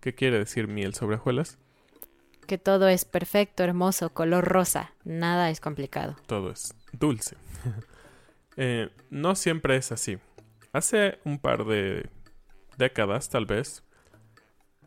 ¿Qué 0.00 0.14
quiere 0.14 0.38
decir 0.38 0.66
miel 0.66 0.92
sobre 0.92 1.16
hojuelas? 1.16 1.58
Que 2.48 2.58
todo 2.58 2.88
es 2.88 3.04
perfecto, 3.04 3.62
hermoso, 3.62 4.12
color 4.12 4.44
rosa. 4.44 4.92
Nada 5.04 5.50
es 5.50 5.60
complicado. 5.60 6.16
Todo 6.26 6.50
es 6.50 6.74
dulce. 6.92 7.36
Eh, 8.56 8.90
no 9.08 9.36
siempre 9.36 9.76
es 9.76 9.90
así. 9.90 10.18
Hace 10.72 11.18
un 11.24 11.38
par 11.38 11.64
de 11.64 12.10
décadas, 12.76 13.30
tal 13.30 13.46
vez, 13.46 13.84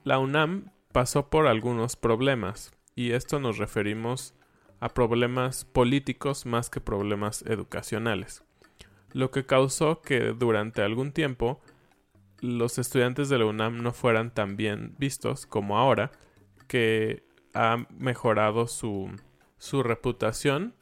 la 0.04 0.20
UNAM 0.20 0.72
pasó 0.92 1.30
por 1.30 1.48
algunos 1.48 1.96
problemas, 1.96 2.72
y 2.94 3.14
esto 3.14 3.40
nos 3.40 3.58
referimos 3.58 4.36
a 4.84 4.90
problemas 4.90 5.64
políticos 5.64 6.46
más 6.46 6.70
que 6.70 6.82
problemas 6.82 7.42
educacionales, 7.44 8.44
lo 9.14 9.32
que 9.32 9.46
causó 9.46 10.02
que 10.02 10.34
durante 10.34 10.82
algún 10.82 11.14
tiempo 11.14 11.62
los 12.42 12.78
estudiantes 12.78 13.30
de 13.30 13.38
la 13.38 13.46
UNAM 13.46 13.82
no 13.82 13.94
fueran 13.94 14.34
tan 14.34 14.58
bien 14.58 14.94
vistos 14.98 15.46
como 15.46 15.78
ahora, 15.78 16.12
que 16.68 17.24
ha 17.54 17.86
mejorado 17.98 18.68
su, 18.68 19.10
su 19.58 19.84
reputación 19.84 20.76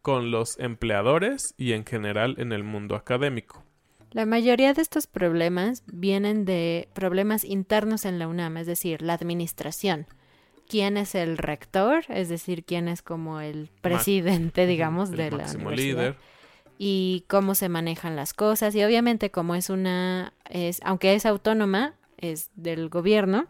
con 0.00 0.30
los 0.30 0.56
empleadores 0.60 1.54
y 1.56 1.72
en 1.72 1.84
general 1.84 2.36
en 2.38 2.52
el 2.52 2.62
mundo 2.62 2.94
académico. 2.94 3.64
La 4.12 4.26
mayoría 4.26 4.74
de 4.74 4.82
estos 4.82 5.08
problemas 5.08 5.82
vienen 5.88 6.44
de 6.44 6.88
problemas 6.94 7.42
internos 7.42 8.04
en 8.04 8.20
la 8.20 8.28
UNAM, 8.28 8.58
es 8.58 8.68
decir, 8.68 9.02
la 9.02 9.14
administración 9.14 10.06
quién 10.68 10.96
es 10.96 11.14
el 11.14 11.38
rector, 11.38 12.04
es 12.08 12.28
decir, 12.28 12.64
quién 12.64 12.88
es 12.88 13.02
como 13.02 13.40
el 13.40 13.70
presidente, 13.80 14.66
digamos, 14.66 15.10
de 15.10 15.30
la 15.30 15.50
universidad. 15.50 15.76
Líder. 15.76 16.16
Y 16.78 17.24
cómo 17.28 17.54
se 17.54 17.68
manejan 17.68 18.16
las 18.16 18.34
cosas. 18.34 18.74
Y 18.74 18.82
obviamente, 18.82 19.30
como 19.30 19.54
es 19.54 19.70
una, 19.70 20.32
es, 20.48 20.80
aunque 20.84 21.14
es 21.14 21.26
autónoma, 21.26 21.94
es 22.18 22.50
del 22.56 22.88
gobierno, 22.88 23.46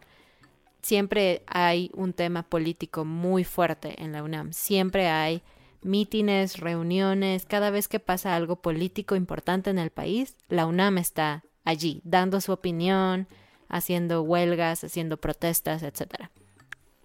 siempre 0.81 1.41
hay 1.47 1.89
un 1.95 2.13
tema 2.13 2.43
político 2.43 3.05
muy 3.05 3.43
fuerte 3.43 4.01
en 4.03 4.11
la 4.11 4.21
UNAM. 4.21 4.53
Siempre 4.53 5.07
hay 5.07 5.41
mítines, 5.81 6.59
reuniones, 6.59 7.45
cada 7.45 7.69
vez 7.69 7.87
que 7.87 7.99
pasa 7.99 8.35
algo 8.35 8.57
político 8.57 9.15
importante 9.15 9.69
en 9.69 9.79
el 9.79 9.91
país, 9.91 10.35
la 10.47 10.65
UNAM 10.65 10.97
está 10.97 11.43
allí, 11.63 12.01
dando 12.03 12.41
su 12.41 12.51
opinión, 12.51 13.27
haciendo 13.69 14.21
huelgas, 14.21 14.83
haciendo 14.83 15.17
protestas, 15.17 15.83
etcétera. 15.83 16.31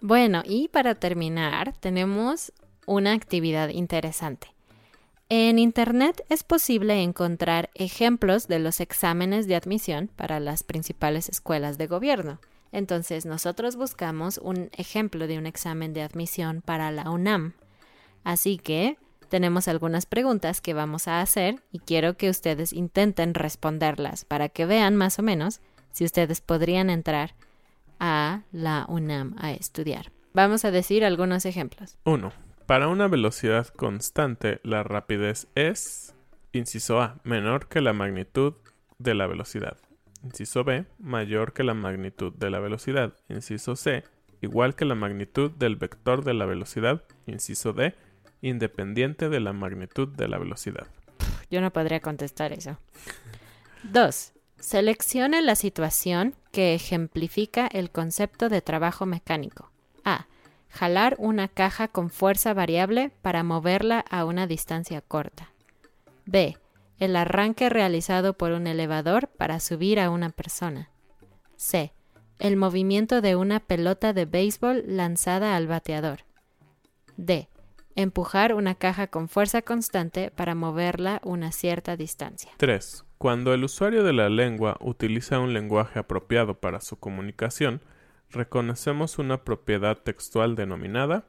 Bueno, 0.00 0.42
y 0.46 0.68
para 0.68 0.94
terminar, 0.94 1.74
tenemos 1.78 2.52
una 2.86 3.12
actividad 3.12 3.68
interesante. 3.68 4.48
En 5.28 5.58
Internet 5.58 6.24
es 6.28 6.42
posible 6.42 7.02
encontrar 7.02 7.70
ejemplos 7.74 8.48
de 8.48 8.58
los 8.58 8.80
exámenes 8.80 9.46
de 9.46 9.54
admisión 9.54 10.10
para 10.16 10.40
las 10.40 10.62
principales 10.62 11.28
escuelas 11.28 11.78
de 11.78 11.86
gobierno. 11.86 12.40
Entonces 12.72 13.26
nosotros 13.26 13.76
buscamos 13.76 14.38
un 14.38 14.70
ejemplo 14.76 15.26
de 15.26 15.38
un 15.38 15.46
examen 15.46 15.92
de 15.92 16.02
admisión 16.02 16.62
para 16.62 16.90
la 16.90 17.10
UNAM. 17.10 17.52
Así 18.24 18.56
que 18.56 18.96
tenemos 19.28 19.68
algunas 19.68 20.06
preguntas 20.06 20.60
que 20.60 20.74
vamos 20.74 21.08
a 21.08 21.20
hacer 21.20 21.62
y 21.70 21.78
quiero 21.78 22.16
que 22.16 22.30
ustedes 22.30 22.72
intenten 22.72 23.34
responderlas 23.34 24.24
para 24.24 24.48
que 24.48 24.66
vean 24.66 24.96
más 24.96 25.18
o 25.18 25.22
menos 25.22 25.60
si 25.92 26.04
ustedes 26.04 26.40
podrían 26.40 26.90
entrar 26.90 27.34
a 28.00 28.42
la 28.50 28.86
UNAM 28.88 29.36
a 29.38 29.52
estudiar. 29.52 30.10
Vamos 30.32 30.64
a 30.64 30.70
decir 30.70 31.04
algunos 31.04 31.44
ejemplos. 31.44 31.98
1. 32.04 32.32
Para 32.66 32.88
una 32.88 33.08
velocidad 33.08 33.68
constante, 33.68 34.60
la 34.62 34.82
rapidez 34.82 35.48
es, 35.54 36.14
inciso 36.52 37.00
A, 37.00 37.20
menor 37.24 37.68
que 37.68 37.80
la 37.80 37.92
magnitud 37.92 38.54
de 38.98 39.14
la 39.14 39.26
velocidad. 39.26 39.76
Inciso 40.22 40.64
B, 40.64 40.86
mayor 40.98 41.52
que 41.52 41.64
la 41.64 41.74
magnitud 41.74 42.32
de 42.32 42.50
la 42.50 42.60
velocidad. 42.60 43.14
Inciso 43.28 43.74
C, 43.76 44.04
igual 44.40 44.74
que 44.74 44.84
la 44.84 44.94
magnitud 44.94 45.50
del 45.50 45.76
vector 45.76 46.24
de 46.24 46.34
la 46.34 46.46
velocidad. 46.46 47.02
Inciso 47.26 47.72
D, 47.72 47.94
independiente 48.40 49.28
de 49.28 49.40
la 49.40 49.52
magnitud 49.52 50.08
de 50.08 50.28
la 50.28 50.38
velocidad. 50.38 50.86
Yo 51.50 51.60
no 51.60 51.72
podría 51.72 52.00
contestar 52.00 52.52
eso. 52.52 52.78
2. 53.84 54.32
Seleccione 54.58 55.42
la 55.42 55.56
situación 55.56 56.34
que 56.50 56.74
ejemplifica 56.74 57.66
el 57.66 57.90
concepto 57.90 58.48
de 58.48 58.62
trabajo 58.62 59.06
mecánico. 59.06 59.70
A. 60.04 60.26
Jalar 60.68 61.16
una 61.18 61.48
caja 61.48 61.88
con 61.88 62.10
fuerza 62.10 62.54
variable 62.54 63.10
para 63.22 63.42
moverla 63.42 64.00
a 64.10 64.24
una 64.24 64.46
distancia 64.46 65.00
corta. 65.00 65.50
B. 66.26 66.56
El 66.98 67.16
arranque 67.16 67.68
realizado 67.68 68.34
por 68.34 68.52
un 68.52 68.66
elevador 68.66 69.28
para 69.28 69.58
subir 69.58 69.98
a 69.98 70.10
una 70.10 70.30
persona. 70.30 70.90
C. 71.56 71.92
El 72.38 72.56
movimiento 72.56 73.20
de 73.20 73.36
una 73.36 73.60
pelota 73.60 74.12
de 74.12 74.26
béisbol 74.26 74.84
lanzada 74.86 75.56
al 75.56 75.66
bateador. 75.66 76.24
D. 77.16 77.48
Empujar 77.96 78.54
una 78.54 78.74
caja 78.74 79.08
con 79.08 79.28
fuerza 79.28 79.62
constante 79.62 80.30
para 80.30 80.54
moverla 80.54 81.20
una 81.24 81.52
cierta 81.52 81.96
distancia. 81.96 82.52
3. 82.58 83.04
Cuando 83.20 83.52
el 83.52 83.64
usuario 83.64 84.02
de 84.02 84.14
la 84.14 84.30
lengua 84.30 84.78
utiliza 84.80 85.40
un 85.40 85.52
lenguaje 85.52 85.98
apropiado 85.98 86.58
para 86.58 86.80
su 86.80 86.98
comunicación, 86.98 87.82
reconocemos 88.30 89.18
una 89.18 89.44
propiedad 89.44 89.98
textual 89.98 90.56
denominada 90.56 91.26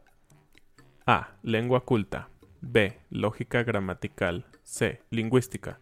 A. 1.06 1.36
Lengua 1.44 1.84
culta. 1.84 2.30
B. 2.62 2.98
Lógica 3.10 3.64
gramatical. 3.64 4.46
C. 4.64 5.02
Lingüística. 5.10 5.82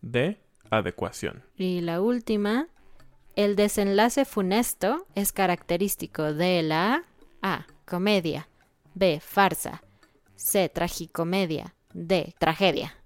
D. 0.00 0.40
Adecuación. 0.68 1.44
Y 1.56 1.80
la 1.80 2.00
última, 2.00 2.66
el 3.36 3.54
desenlace 3.54 4.24
funesto 4.24 5.06
es 5.14 5.30
característico 5.30 6.34
de 6.34 6.64
la 6.64 7.04
A. 7.40 7.66
Comedia. 7.84 8.48
B. 8.94 9.20
Farsa. 9.20 9.80
C. 10.34 10.68
Tragicomedia. 10.68 11.76
D. 11.94 12.34
Tragedia. 12.36 12.96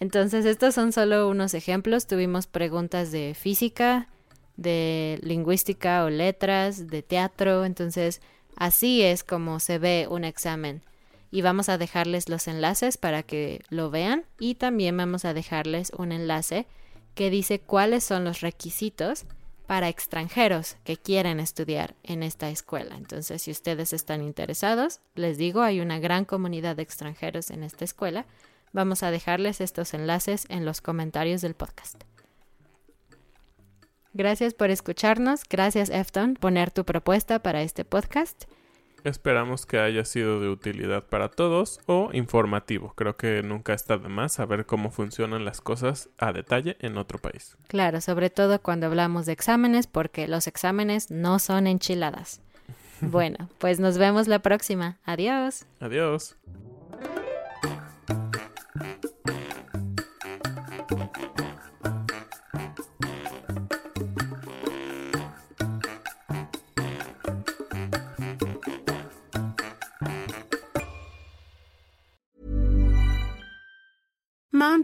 Entonces, 0.00 0.44
estos 0.44 0.74
son 0.74 0.92
solo 0.92 1.28
unos 1.28 1.54
ejemplos. 1.54 2.06
Tuvimos 2.06 2.46
preguntas 2.46 3.10
de 3.10 3.34
física, 3.34 4.08
de 4.56 5.18
lingüística 5.22 6.04
o 6.04 6.10
letras, 6.10 6.88
de 6.88 7.02
teatro. 7.02 7.64
Entonces, 7.64 8.20
así 8.56 9.02
es 9.02 9.24
como 9.24 9.60
se 9.60 9.78
ve 9.78 10.06
un 10.08 10.24
examen. 10.24 10.82
Y 11.30 11.42
vamos 11.42 11.68
a 11.68 11.78
dejarles 11.78 12.28
los 12.28 12.48
enlaces 12.48 12.96
para 12.96 13.22
que 13.22 13.62
lo 13.70 13.90
vean. 13.90 14.24
Y 14.38 14.54
también 14.54 14.96
vamos 14.96 15.24
a 15.24 15.34
dejarles 15.34 15.92
un 15.96 16.12
enlace 16.12 16.66
que 17.14 17.30
dice 17.30 17.58
cuáles 17.58 18.04
son 18.04 18.24
los 18.24 18.40
requisitos 18.40 19.24
para 19.66 19.90
extranjeros 19.90 20.76
que 20.82 20.96
quieren 20.96 21.40
estudiar 21.40 21.94
en 22.02 22.22
esta 22.22 22.48
escuela. 22.48 22.96
Entonces, 22.96 23.42
si 23.42 23.50
ustedes 23.50 23.92
están 23.92 24.22
interesados, 24.22 25.00
les 25.14 25.36
digo, 25.36 25.60
hay 25.60 25.80
una 25.80 25.98
gran 25.98 26.24
comunidad 26.24 26.76
de 26.76 26.84
extranjeros 26.84 27.50
en 27.50 27.62
esta 27.62 27.84
escuela. 27.84 28.24
Vamos 28.72 29.02
a 29.02 29.10
dejarles 29.10 29.60
estos 29.60 29.94
enlaces 29.94 30.46
en 30.48 30.64
los 30.64 30.80
comentarios 30.80 31.40
del 31.40 31.54
podcast. 31.54 32.02
Gracias 34.14 34.54
por 34.54 34.70
escucharnos. 34.70 35.42
Gracias, 35.48 35.90
Efton, 35.90 36.34
poner 36.34 36.70
tu 36.70 36.84
propuesta 36.84 37.40
para 37.40 37.62
este 37.62 37.84
podcast. 37.84 38.44
Esperamos 39.04 39.64
que 39.64 39.78
haya 39.78 40.04
sido 40.04 40.40
de 40.40 40.48
utilidad 40.48 41.04
para 41.04 41.28
todos 41.28 41.80
o 41.86 42.10
informativo. 42.12 42.94
Creo 42.96 43.16
que 43.16 43.42
nunca 43.42 43.74
está 43.74 43.96
de 43.96 44.08
más 44.08 44.32
saber 44.32 44.66
cómo 44.66 44.90
funcionan 44.90 45.44
las 45.44 45.60
cosas 45.60 46.10
a 46.18 46.32
detalle 46.32 46.76
en 46.80 46.98
otro 46.98 47.18
país. 47.18 47.56
Claro, 47.68 48.00
sobre 48.00 48.28
todo 48.28 48.60
cuando 48.60 48.86
hablamos 48.86 49.26
de 49.26 49.32
exámenes, 49.32 49.86
porque 49.86 50.26
los 50.26 50.46
exámenes 50.46 51.10
no 51.10 51.38
son 51.38 51.66
enchiladas. 51.66 52.40
Bueno, 53.00 53.48
pues 53.58 53.78
nos 53.78 53.96
vemos 53.96 54.26
la 54.26 54.40
próxima. 54.40 54.98
Adiós. 55.04 55.66
Adiós. 55.78 56.36
Thank 60.88 61.18
you. 61.18 61.37